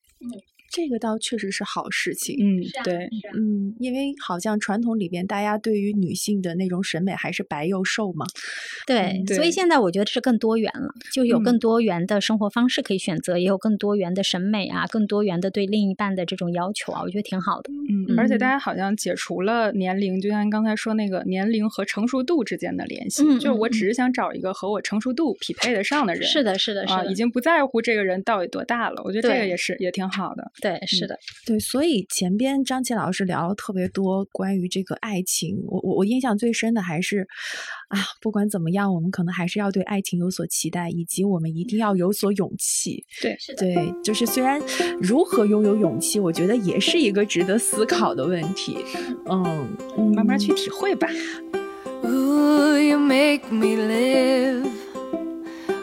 [0.70, 2.36] 这个倒确实是好事情。
[2.40, 8.26] 嗯，对，嗯，因为好像传统里边大家对于女性的那种审美还是白又瘦嘛。
[8.86, 17.72] 对，所以现在我觉得是更多元了，就有嗯更多元的生活方式可以选择，也有更多元的审美啊，更多元的对另一半的这种要求啊，我觉得挺好的。
[17.90, 26.24] 嗯，而且大家好像解除了年龄，就像你刚才说那个年龄和成熟度之间的联系，就是我只是想找一个和我成熟度匹配得上的人。
[26.24, 29.02] 是的，是的，是啊，的，已经不在乎这个人到底多大了。
[29.04, 30.52] 我觉得这个也是也挺好的。
[30.62, 37.28] 对，是的，对，所以前边张琪老师聊了特别多关于这个爱情，我我我印象最深的还是，
[37.90, 43.06] 啊，不管怎么样，我们可能还是要对爱情有所期待，以及我们一定要有所勇气。
[43.22, 44.60] 对，是的对，就是虽然
[45.00, 48.78] 如何拥有勇气，我觉得也是一个值得思考的问题。
[49.30, 49.68] 嗯，
[49.98, 51.08] 嗯慢慢去体会吧。
[52.04, 54.87] Ooh, you make me live.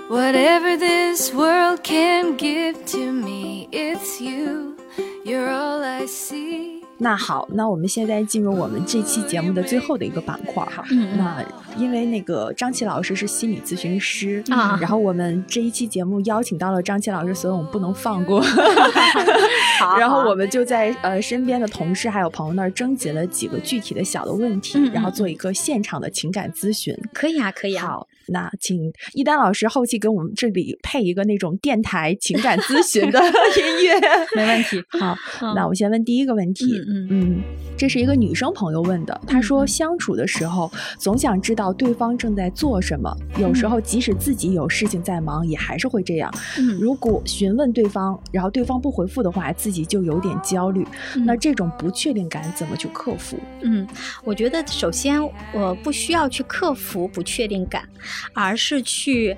[0.08, 4.76] Whatever this world can give to me, it's you.
[5.24, 6.83] You're all I see.
[7.04, 10.82] 那好，那我们现在进入我们这期节目的最后的一个板块哈。
[10.90, 11.44] 嗯嗯那
[11.76, 18.40] 因为那个张琪老师是心理咨询师啊然后我们这一期节目邀请到了张琪老师，所以我们不能放过。
[19.78, 26.96] 好然后我们就在呃身边的同事还有朋友那儿征集了几个具体的小的问题，嗯嗯然后做一个现场的情感咨询。
[27.12, 27.86] 可以啊，可以啊。
[27.86, 33.20] 好，那请一丹老师后期给我们这里配一个那种电台情感咨询的
[33.58, 34.00] 音乐。
[34.36, 34.82] 没问题。
[34.88, 36.80] 好，嗯那我先问第一个问题，
[37.10, 37.42] 嗯
[37.76, 39.20] 这是一个女生朋友问的。
[39.26, 46.32] 她说，相处的时候总想知道对方正在做什么，有时候即使自己有事情在忙，也还是会这样。
[46.58, 50.86] 嗯如果询问对方，然后对方不回复的话，自己就有点焦虑。
[51.26, 53.36] 那这种不确定感怎么去克服？
[53.62, 53.86] 嗯，
[54.22, 55.20] 我觉得首先
[55.52, 57.88] 我不需要去克服不确定感，
[58.32, 59.36] 而是去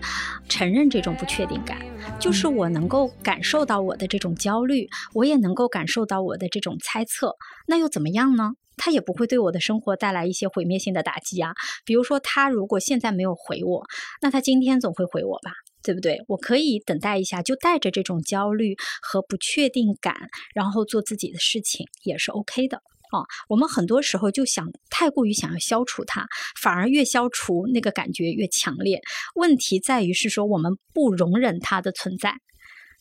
[0.48, 1.78] 承认这种不确定感。
[2.20, 7.35] 就是我能够感受到我的这种焦虑，我也能够感受到我的这种猜测，
[7.66, 8.52] 那又怎么样呢？
[8.78, 11.54] 他也不会对我的生活带来一些毁灭性的打击啊。
[11.86, 13.86] 比如说，他如果现在没有回我，
[14.20, 15.52] 那他今天总会回我吧？
[15.82, 16.20] 对不对？
[16.28, 20.14] 我可以等待一下，就带着这种焦虑和不确定感，
[20.54, 22.76] 然后做自己的事情，也是 OK 的。
[23.12, 26.26] 啊，我们很多时候就想太过于想要消除它，
[26.60, 29.00] 反而越消除那个感觉越强烈。
[29.36, 32.34] 问题在于是说我们不容忍它的存在，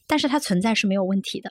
[0.07, 1.49] 但是它存在是没有问题的。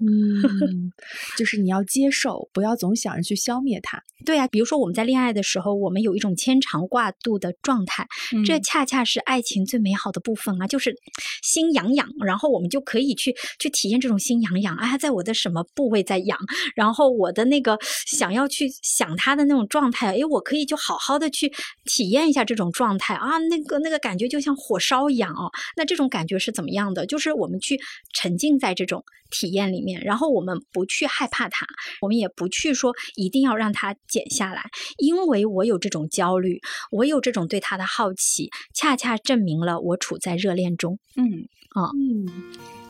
[0.00, 0.92] 嗯，
[1.36, 4.02] 就是你要接受，不要总想着去消灭它。
[4.24, 8.06] 对啊，比如说我们在恋爱的时候，我们有一种牵肠挂肚的状态，
[8.44, 10.94] 这嗯恰恰是爱情最美好的部分啊，就是
[11.42, 16.38] 心痒痒，然后我们就可以去去体验这种心痒痒，哎，在我的什么部位在痒，
[16.74, 21.50] 然后我的那个想要去想他的那种状态，哎，我可以就好好的去
[21.84, 27.06] 体验一下这种状态啊，那个那个感觉就像火烧一样哦，那这种感觉是怎么样的？
[27.06, 27.80] 就是我们去
[28.12, 31.66] 沉浸在这种体验里面，然后我们不去害怕它，
[32.00, 34.62] 我们也不去说一定要让它减下来，
[34.98, 40.98] 因为我有这种焦虑，我有这种对他的好奇，恰恰证明了我处在热恋中。
[41.16, 42.26] 嗯嗯，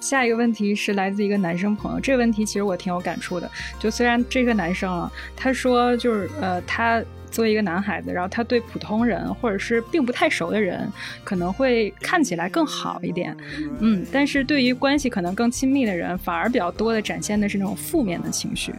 [0.00, 3.50] 下一个问题是来自一个男生朋友，这个问题其实我挺有感触的。
[3.78, 10.90] 就虽然这个男生啊，他说就是呃，他作为一个男孩子，然后他对普通人或者是并不太熟的人，
[11.24, 13.36] 可能会看起来更好一点，
[13.78, 18.74] 嗯，但是对于关系可能更亲密的人，反而比较多的展现的是那种负面的情绪，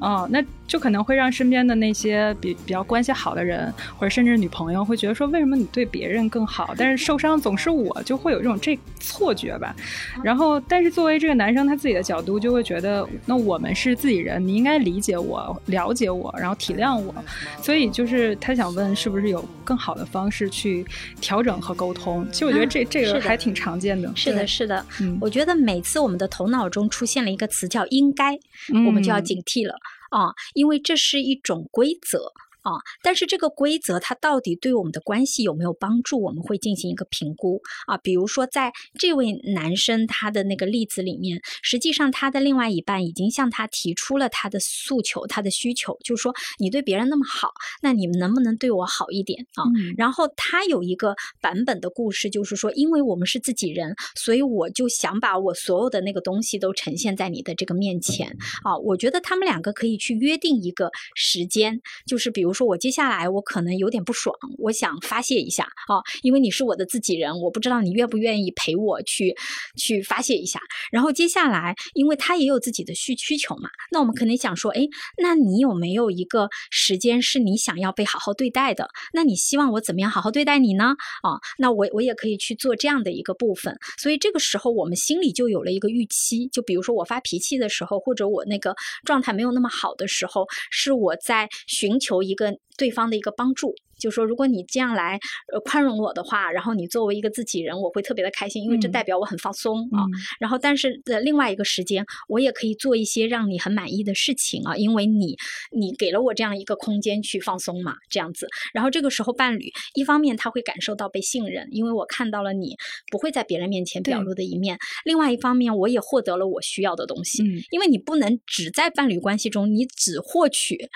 [0.00, 0.42] 哦、那
[0.72, 9.76] 就可能会让身边的那些比比较关系好的人，或者甚至女朋友会觉得说，为什么你对别人更好，但是受伤总是我，就会有这种这错觉吧。
[10.24, 17.14] 然后，但是作为这个男生他自己的角度，就会觉得，那我们是自己人，你应该理解我、了解我，然后体谅我。
[17.60, 20.86] 所以就是他想问，是不是有更好的方式去
[21.20, 22.26] 调整和沟通？
[22.32, 24.10] 其实我觉得这、这个还挺常见的。
[24.16, 28.38] 是的，是的，嗯我觉得每次我们的头脑中出现了一个词叫“应该”，
[28.86, 29.74] 我们就要嗯警惕了
[30.12, 32.32] 啊，因为这是一种规则。
[32.62, 32.72] 啊，
[33.02, 37.96] 但是这个规则它到底对我们的关系有没有帮助，我们会进行一个评估啊。
[37.98, 47.52] 比如说，在这位男生他的那个例子里面，实际上他的另外一半已经向他提出了他的诉求、他的需求，就是说你对别人那么好，
[47.82, 49.64] 那你们能不能对我好一点啊？
[49.76, 58.76] 嗯然后他有一个版本的故事，就是说，因为我们是自己人，所以我就想把我所有的那个东西都呈现在你的这个面前啊。
[58.78, 69.34] 我觉得他们两个可以去约定一个时间，就是比如说我接下来我可能有点不爽，我想发泄一下啊，因为你是我的自己人，我不知道你愿不愿意陪我去
[69.76, 70.60] 去发泄一下。
[70.90, 74.86] 然后接下来，因为他也有自己的需需求嘛，那我们可能想说，哎，
[75.18, 78.88] 那你有没有一个时间是你想要被好好对待的？
[79.12, 80.94] 那你希望我怎么样好好对待你呢？
[81.22, 83.78] 啊，那我我也可以去做这样的一个部分。
[83.98, 88.74] 所以这个时候我们心里就有了一个预期，就比如说我发脾气的时候，或者我那个
[89.04, 92.41] 状态没有那么好的时候，是我在寻求一个
[92.76, 93.74] 对方的一个帮助。
[94.00, 95.16] 就说如果你这样来
[95.52, 100.02] 呃宽容我的话，然后你作为一个自己人，我会特别的开心，因为这嗯代表我很放松啊。
[100.02, 100.10] 嗯
[100.40, 105.36] 然后，但是的，另外一个时间，我也可以做一些让你很满意的事情啊，因为你
[105.70, 108.48] 你给了我这样一个空间去放松嘛，这样子。
[108.74, 112.74] 然后这个时候，伴侣一方面他会感受到被信任，因为我看到了你
[113.08, 120.88] 不会在别人面前表露的一面；另外一方面，我也获得了我需要的东西，嗯因为你不能只在伴侣关系中，你只获取。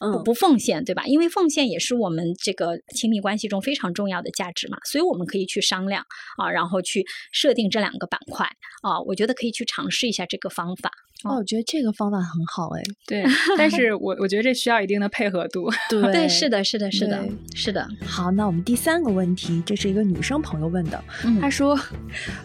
[0.00, 1.04] 不嗯不奉献，对吧？
[1.06, 6.04] 因为奉献也是我们这个亲密关系中非常重要的价值嘛，所以我们可以去商量
[6.36, 8.46] 啊，然后去设定这两个板块
[8.82, 10.90] 啊，我觉得可以去尝试一下这个方法。
[11.28, 12.82] 哦，我觉得这个方法很好哎。
[13.06, 13.24] 对，
[13.58, 15.70] 但是我我觉得这需要一定的配合度。
[15.88, 17.22] 对 对，是的，是的，是的，
[17.54, 17.86] 是的。
[18.04, 21.78] 好，那我们第三个问题，这是一个女生朋友问的，嗯她说：“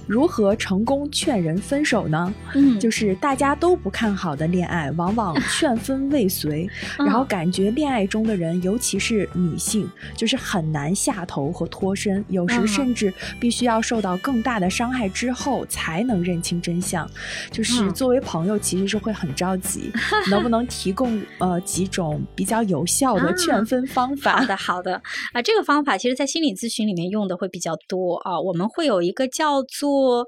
[0.08, 2.34] 如何成功劝人分手呢？
[2.54, 6.70] 嗯就是大家都不看好的恋爱，往往 劝分未遂，
[7.00, 17.10] 嗯然后感觉恋爱中的人，尤其是女性，就是很难下头和脱身，有时嗯甚至必须要受到更大的伤害之后才能认清真相。
[17.52, 19.92] 就是嗯作为朋友，其实是会很着急，
[20.32, 24.40] 能不能提供呃几种比较有效的啊劝分方法？
[24.40, 25.02] 好的，好的
[25.34, 28.42] 啊，这个方法其实在心理咨询里面用的会比较多啊。
[28.42, 30.26] 我们会有一个叫做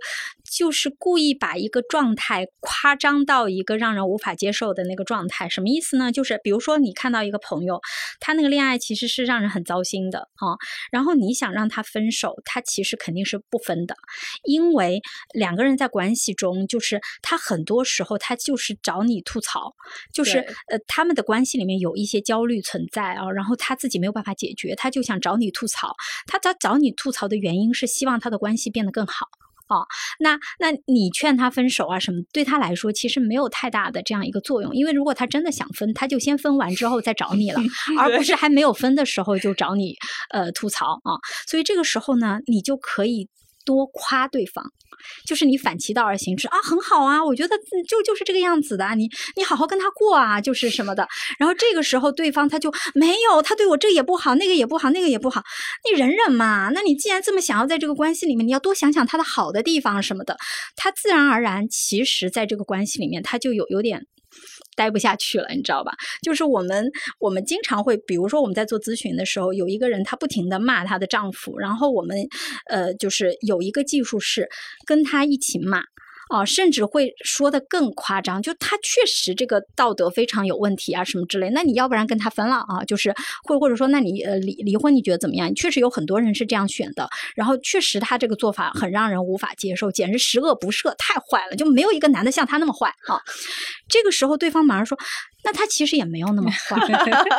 [0.50, 5.50] 就是故意把一个状态夸张到一个让人无法接受的那个状态。
[5.50, 6.12] 什么意思呢？
[6.12, 7.82] 就是比如说你看到一个朋友，
[8.20, 10.58] 他那个恋爱其实是让人很糟心的啊，
[10.92, 13.96] 然后你想让他分手，他其实肯定是不分的，
[14.44, 15.02] 因为
[15.34, 19.74] 两个人在关系中，就是他很多时候他就是找你吐槽，
[20.14, 25.96] 就是呃他们的关系里面有一些焦虑存在啊，然后他自己没有办法解决，他就想找你吐槽。
[26.26, 29.28] 他找找你吐槽的原因是希望他的关系变得更好。
[29.70, 29.86] 哦，
[30.20, 37.60] 那那你劝他分手啊什么，对他来说其实没有太大的这样一个作用，因为如果他真的想分，他就先分完之后再找你了，
[38.00, 39.96] 而不是还没有分的时候就找你
[40.32, 41.20] 呃吐槽啊。
[41.48, 43.28] 所以这个时候呢，你就可以
[43.68, 44.64] 多夸对方。
[45.28, 47.56] 就是你反其道而行之啊，很好啊，我觉得
[47.88, 51.08] 就就是这个样子的，你你好好跟他过啊，就是什么的。
[51.38, 55.44] 然后这个时候对方他就没有，他对我这也不好，那个也不好，那个也不好，
[55.86, 56.72] 你忍忍嘛。
[56.74, 60.36] 那你既然这么想要在这个关系里面，你要多想想他的好的地方什么的，
[60.76, 64.08] 他自然而然其实在这个关系里面他就有有点。
[64.76, 65.92] 待不下去了，你知道吧？
[66.22, 72.18] 就是我们，我们经常会，比如说我们在做咨询的时候，有一个人她不停的骂她的丈夫，然后我们，
[72.70, 74.50] 呃，就是有一个技术是
[74.86, 75.82] 跟他一起骂。
[76.30, 81.50] 啊，甚至会说的更夸张，就他确实这个道德非常有问题啊，什么之类。
[81.52, 82.84] 那你要不然跟他分了啊？
[82.86, 83.14] 就是
[83.44, 85.54] 或或者说，那你呃离离婚，你觉得怎么样？
[85.56, 93.20] 确实有很多人是这样选的，然后确实他这个做法很让人无法接受，简直十恶不赦，太坏了，就没有一个男的像他那么坏啊。
[93.88, 94.98] 这个时候，对方马上说。
[95.48, 96.76] 那他其实也没有那么坏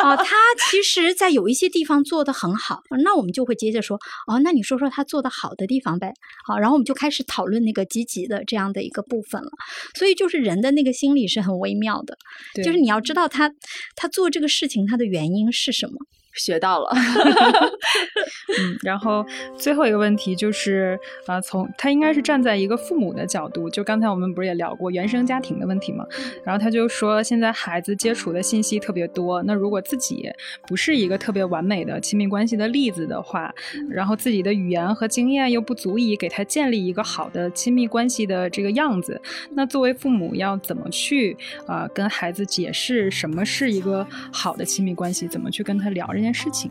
[0.03, 0.35] 啊，他
[0.71, 2.81] 其实，在有一些地方做得很好。
[3.05, 6.15] 那我们就会接着说，哦，那你说说他做的好的地方呗。
[6.47, 9.51] 好，然后我们就开始讨论那个积极的这样的一个部分了。
[9.99, 12.17] 所以，就是人的那个心理是很微妙的，
[12.65, 13.53] 就是你要知道他
[13.95, 15.93] 他做这个事情他的原因是什么。
[16.39, 16.91] 学到了，
[18.59, 19.25] 嗯，然后
[19.57, 26.07] 最后一个问题就是，啊，从他应该是站在一个父母的角度，就刚才我们不是也聊过原生家庭的问题吗？
[26.45, 30.31] 然后他就说，现在孩子接触的信息特别多，那如果自己
[30.67, 33.53] 不是一个特别完美的亲密关系的例子的话，
[33.91, 39.21] 然后自己的语言和经验又不足以给他建立一个好的亲密关系的这个样子，
[39.51, 41.37] 那作为父母要怎么去
[41.67, 46.28] 啊跟孩子解释什么是一个好的亲密关系，怎么去跟他聊这件？
[46.33, 46.71] 事情，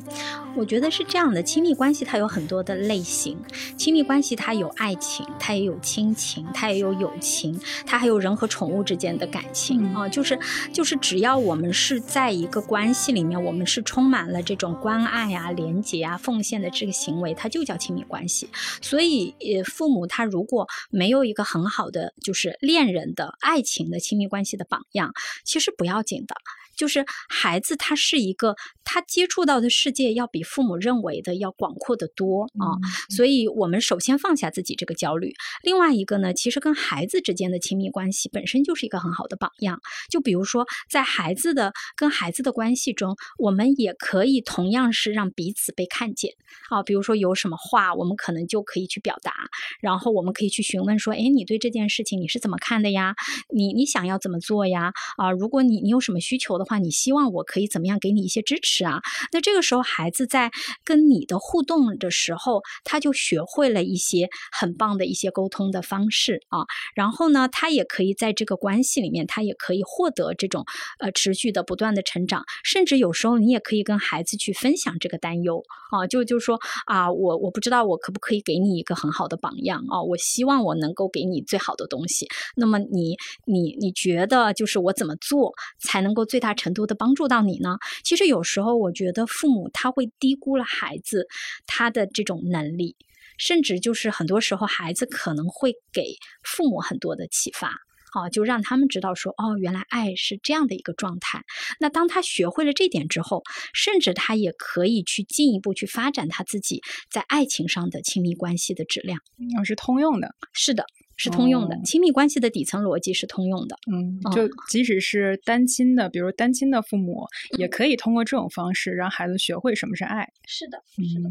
[0.55, 1.41] 我觉得是这样的。
[1.41, 3.37] 亲密关系它有很多的类型，
[3.77, 10.07] 亲密关系它有爱情，它也有亲情，它也有友情，它还有人和宠物之间的感情啊。
[10.09, 10.39] 就是
[10.73, 18.49] 就是，只要我们是在一个关系里面，我们是充满了这种关爱啊、连接啊、奉献的这个行为，它就叫亲密关系。
[18.81, 25.13] 所以，呃，父母他如果没有一个很好的就是恋人的爱情的亲密关系的榜样，
[25.43, 26.35] 其实不要紧的。
[26.77, 28.55] 就是孩子，他是一个，
[28.85, 32.77] 他接触到的世界要比父母认为的要广阔的多啊，
[33.09, 35.33] 所以我们首先放下自己这个焦虑。
[35.63, 39.81] 另外一个呢，其实跟孩子之间的亲密关系本身就是一个很好的榜样。
[40.09, 46.31] 就比如说，在孩子的跟孩子的关系中，我们也可以同样是让彼此被看见
[46.69, 46.83] 啊。
[46.83, 49.33] 比如说有什么话，我们可能就可以去表达，
[49.81, 53.15] 然后我们可以去询问说，哎，你对这件事情你是怎么看的呀？
[53.51, 54.93] 你你想要怎么做呀？
[55.17, 56.66] 啊，如果你你有什么需求的。
[56.67, 59.01] 话，你希望我可以怎么样给你一些支持啊？
[59.31, 60.51] 那这个时候，孩子在
[60.83, 66.65] 跟你的互动的时候，他就学会了一些很棒的一些沟通的方式啊。
[66.93, 70.65] 然后呢，他也可以在这个关系里面，他也可以获得这种
[70.99, 72.43] 呃持续的不断的成长。
[72.63, 80.01] 甚至有时候，你也可以跟孩子去分享这个担忧啊，就就是说啊，我我不知道我可不可以给你一个很好的榜样啊？
[80.01, 82.27] 我希望我能够给你最好的东西。
[82.55, 83.15] 那么你
[83.45, 86.56] 你你觉得就是我怎么做才能够最大？
[86.57, 87.77] 程度的帮助到你呢？
[88.03, 91.27] 其实有时候我觉得父母他会低估了孩子
[91.65, 92.97] 他的这种能力，
[93.37, 97.69] 甚至就是很多时候孩子可能会给父母很多的启发，
[98.13, 101.43] 啊，就让他们知道说，哦，原来爱是这样的一个状态。
[101.79, 103.43] 那当他学会了这点之后，
[103.73, 106.81] 甚至他也可以去进一步去发展他自己
[107.11, 109.19] 在爱情上的亲密关系的质量。
[109.59, 110.85] 哦，是通用的，是的。
[111.17, 113.75] 是通用的，亲密关系的底层逻辑是通用的。
[113.91, 117.25] 嗯，就即使是单亲的，比如单亲的父母，
[117.57, 120.27] 也可以通过这种方式让孩子学会什么是爱。
[120.45, 121.27] 是的，是的。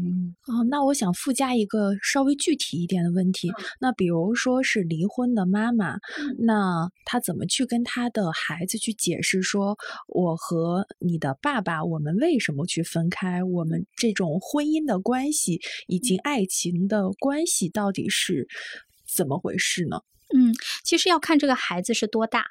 [0.53, 3.49] 哦，那我想附加一个稍微具体一点的问题。
[3.79, 5.95] 那比如说是离婚的妈妈，
[6.37, 9.77] 那她怎么去跟她的孩子去解释说，
[10.07, 13.41] 我和你的爸爸，我们为什么去分开？
[13.43, 18.47] 我们这种婚姻的关系以及爱情的关系到底是？
[19.07, 20.01] 怎么回事呢？
[20.35, 20.53] 嗯，嗯，
[20.83, 22.45] 其实要看这个孩子是多大，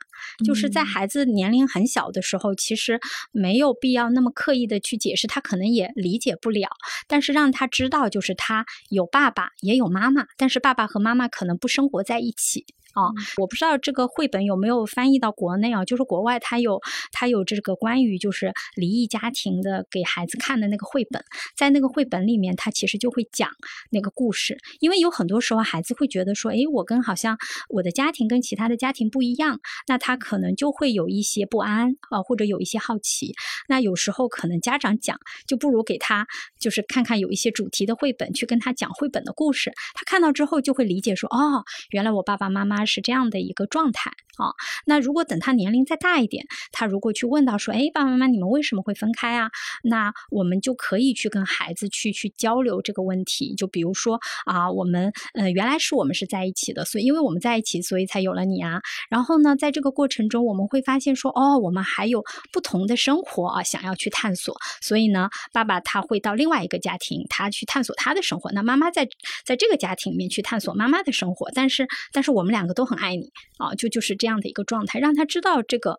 [0.47, 2.99] 就是在嗯孩子年龄很小的时候，其实
[3.33, 6.70] 没有必要那么刻意的去解释，他可能也理解不了。
[7.07, 12.65] 但是让他知道，就是他有爸爸也有妈妈，但是爸爸和妈妈可能不生活在一起。
[12.97, 15.85] 啊，我不知道这个绘本有没有翻译到国内啊？
[15.85, 16.81] 就是国外它有
[17.12, 21.23] 它有这个关于就是离异家庭的给孩子看的那个绘本，
[21.55, 23.51] 在那个绘本里面，它其实就会讲
[23.90, 27.36] 那个故事，因为有很多时候孩子会觉得说，诶，我跟好像
[27.68, 33.35] 我的家庭跟其他的家庭不一样，那他可能就会有一些不安啊、或者有一些好奇。
[33.68, 36.27] 那有时候可能家长讲，就不如给他
[36.59, 44.54] 就是看看有一些主题的绘本，去跟他讲绘本的故事，他看到之后就会理解说，哦，原来我爸爸妈妈是这样的一个状态啊。
[44.84, 49.50] 那如果等他年龄再大一点，他如果去问到说，哎，爸爸妈妈你们为什么会分开啊？
[49.82, 53.54] 那我们就可以去跟孩子去去交流这个问题。
[53.56, 58.80] 就比如说啊，我们呃原来是我们是在一起的，所以因为我们在一起，所以才有了你啊。
[59.10, 62.22] 然后呢，在这个过程中，我们会发现说，哦，我们还有
[62.52, 64.56] 不同的生活啊，想要去探索。
[64.80, 68.50] 所以呢，爸爸他会到另外一个家庭，他去探索他的生活。
[68.52, 69.08] 那妈妈在
[69.44, 71.50] 在这个家庭里面去探索妈妈的生活。
[71.54, 75.98] 但是，但是我们两个都很爱你啊，就就是这样的一个状态，让他知道这个。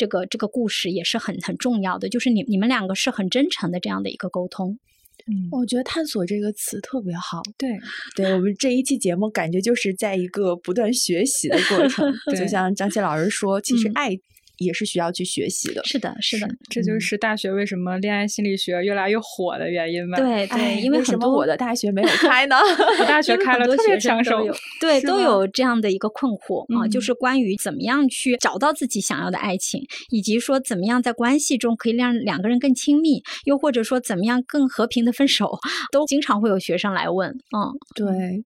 [0.00, 4.78] 这个这个故事也是很很重要的，就是你你们两个是很真诚的这样的一个沟通。
[5.26, 7.42] 嗯，我觉得“探索”这个词特别好。
[7.58, 7.76] 对，
[8.14, 12.14] 对我们这一期节目，感觉就是在一个不断学习的过程。
[12.38, 14.10] 就像张琪老师说，其实嗯爱
[14.58, 15.82] 也是需要去学习的。
[15.84, 22.56] 是的，是的，这就是大学为什么恋爱心理学越来越火的原因吧？，对哎对，因为很多么我的大学没有开呢？
[23.00, 35.58] 我大学开了特别很多学生抢手都有，对，都有这样的一个困惑啊，就嗯是关于怎么样去找到自己想要的爱情，以及说怎么样在关系中可以让两个人更亲密，又或者说怎么样更和平的分手，
[35.92, 38.44] 都经常会有学生来问，嗯，对，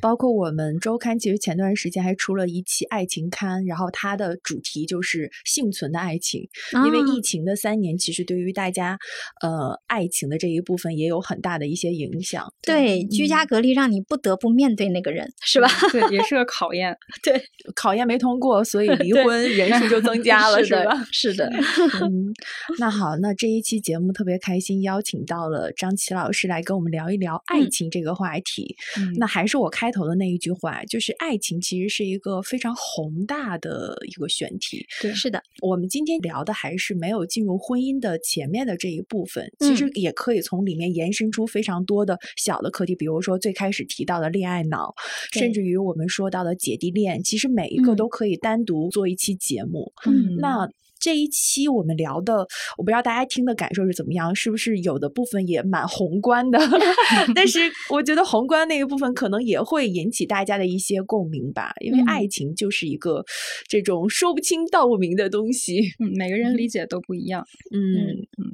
[0.00, 6.48] 包括我们周刊，其实前段时间还出了一期爱情刊，然后它的主题就是幸存的爱情。
[6.86, 8.96] 因为啊疫情的三年，其实对于大家
[9.42, 12.46] 呃爱情的这一部分也有很大的一些影响。
[12.62, 15.68] 对居家隔离让你不得不面对那个人，是吧？
[15.90, 16.96] 对，也是个考验。
[17.24, 17.42] 对，
[17.74, 21.06] 考验没通过，所以离婚 人数就增加了，是吧？
[21.10, 21.50] 是的，
[22.00, 22.32] 嗯，
[22.78, 28.76] 那好，那这一期节目特别开心，邀请到了张琪老师来跟我们聊一聊爱嗯情这个话题。
[28.96, 34.86] 嗯那还是我开头的那一句话，就是爱情其实是一个非常宏大的一个选题。
[35.00, 39.90] 对，是的，我们今天聊的还是没有进入婚姻的前面的这一部分，其实嗯。
[39.94, 44.94] 也可以从里面延伸出非常多的小的课题，比如说最开始提到的恋爱脑，
[45.32, 47.96] 甚至于我们说到的姐弟恋，其实每一个嗯。
[47.96, 49.92] 都可以单独做一期节目。
[50.06, 50.36] 嗯。
[50.38, 50.66] 那
[51.00, 52.46] 这一期我们聊的，
[52.76, 56.58] 我不知道大家听的感受是怎么样，是不是有的部分也蛮宏观的？
[57.34, 57.58] 但是
[57.88, 63.24] 我觉得宏观那一部分可能也会引起大家的一些共鸣吧，因为嗯爱情就是一个
[63.66, 65.80] 这种说不清道不明的东西。
[65.98, 67.44] 嗯，每个人理解都不一样。
[67.72, 67.80] 嗯，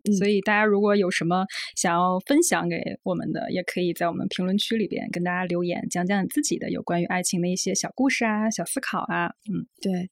[0.08, 1.44] 嗯，所以大家如果有什么
[1.74, 9.26] 想要分享给我们的，也可以在我们评论区里边跟大家留言，讲讲你自己的有关于爱情的一些小故事啊、小思考啊。
[9.50, 10.08] 嗯，对。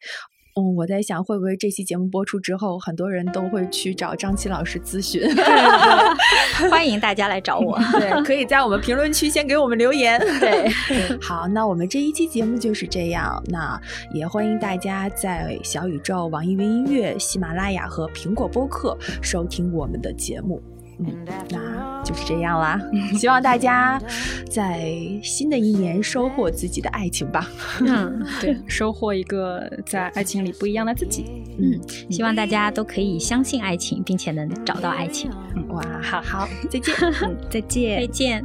[0.57, 5.21] 嗯，我在想，会不会这期节目播出之后，很多人都会去找张琪老师咨询？
[6.71, 7.77] 欢迎大家来找我。
[7.93, 10.17] 对，可以在我们评论区先给我们留言。
[10.39, 10.69] 对，
[11.21, 13.43] 好，那我们这一期节目就是这样。
[13.47, 13.81] 那
[14.13, 20.63] 也欢迎大家在小宇宙、网易云音乐、喜马拉雅和苹果播客收听我们的节目。
[20.99, 21.07] 嗯，
[21.51, 22.81] 那就是这样啦。
[23.19, 24.01] 希望大家
[24.51, 24.91] 在
[25.23, 27.49] 新的一年收获自己的爱情吧。
[27.81, 31.25] 嗯 对，收获一个在爱情里不一样的自己。
[31.59, 31.81] 嗯，
[32.11, 35.31] 希望大家都可以相信爱情，并且能找到爱情。
[35.69, 36.95] 哇，好好，再见。
[37.23, 38.07] 嗯，再见再。
[38.07, 38.45] 见。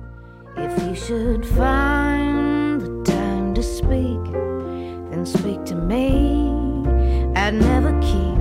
[0.58, 4.20] If you should find the time to speak,
[5.10, 6.44] then speak to me.
[7.36, 8.38] I'd never keep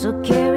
[0.00, 0.49] So carry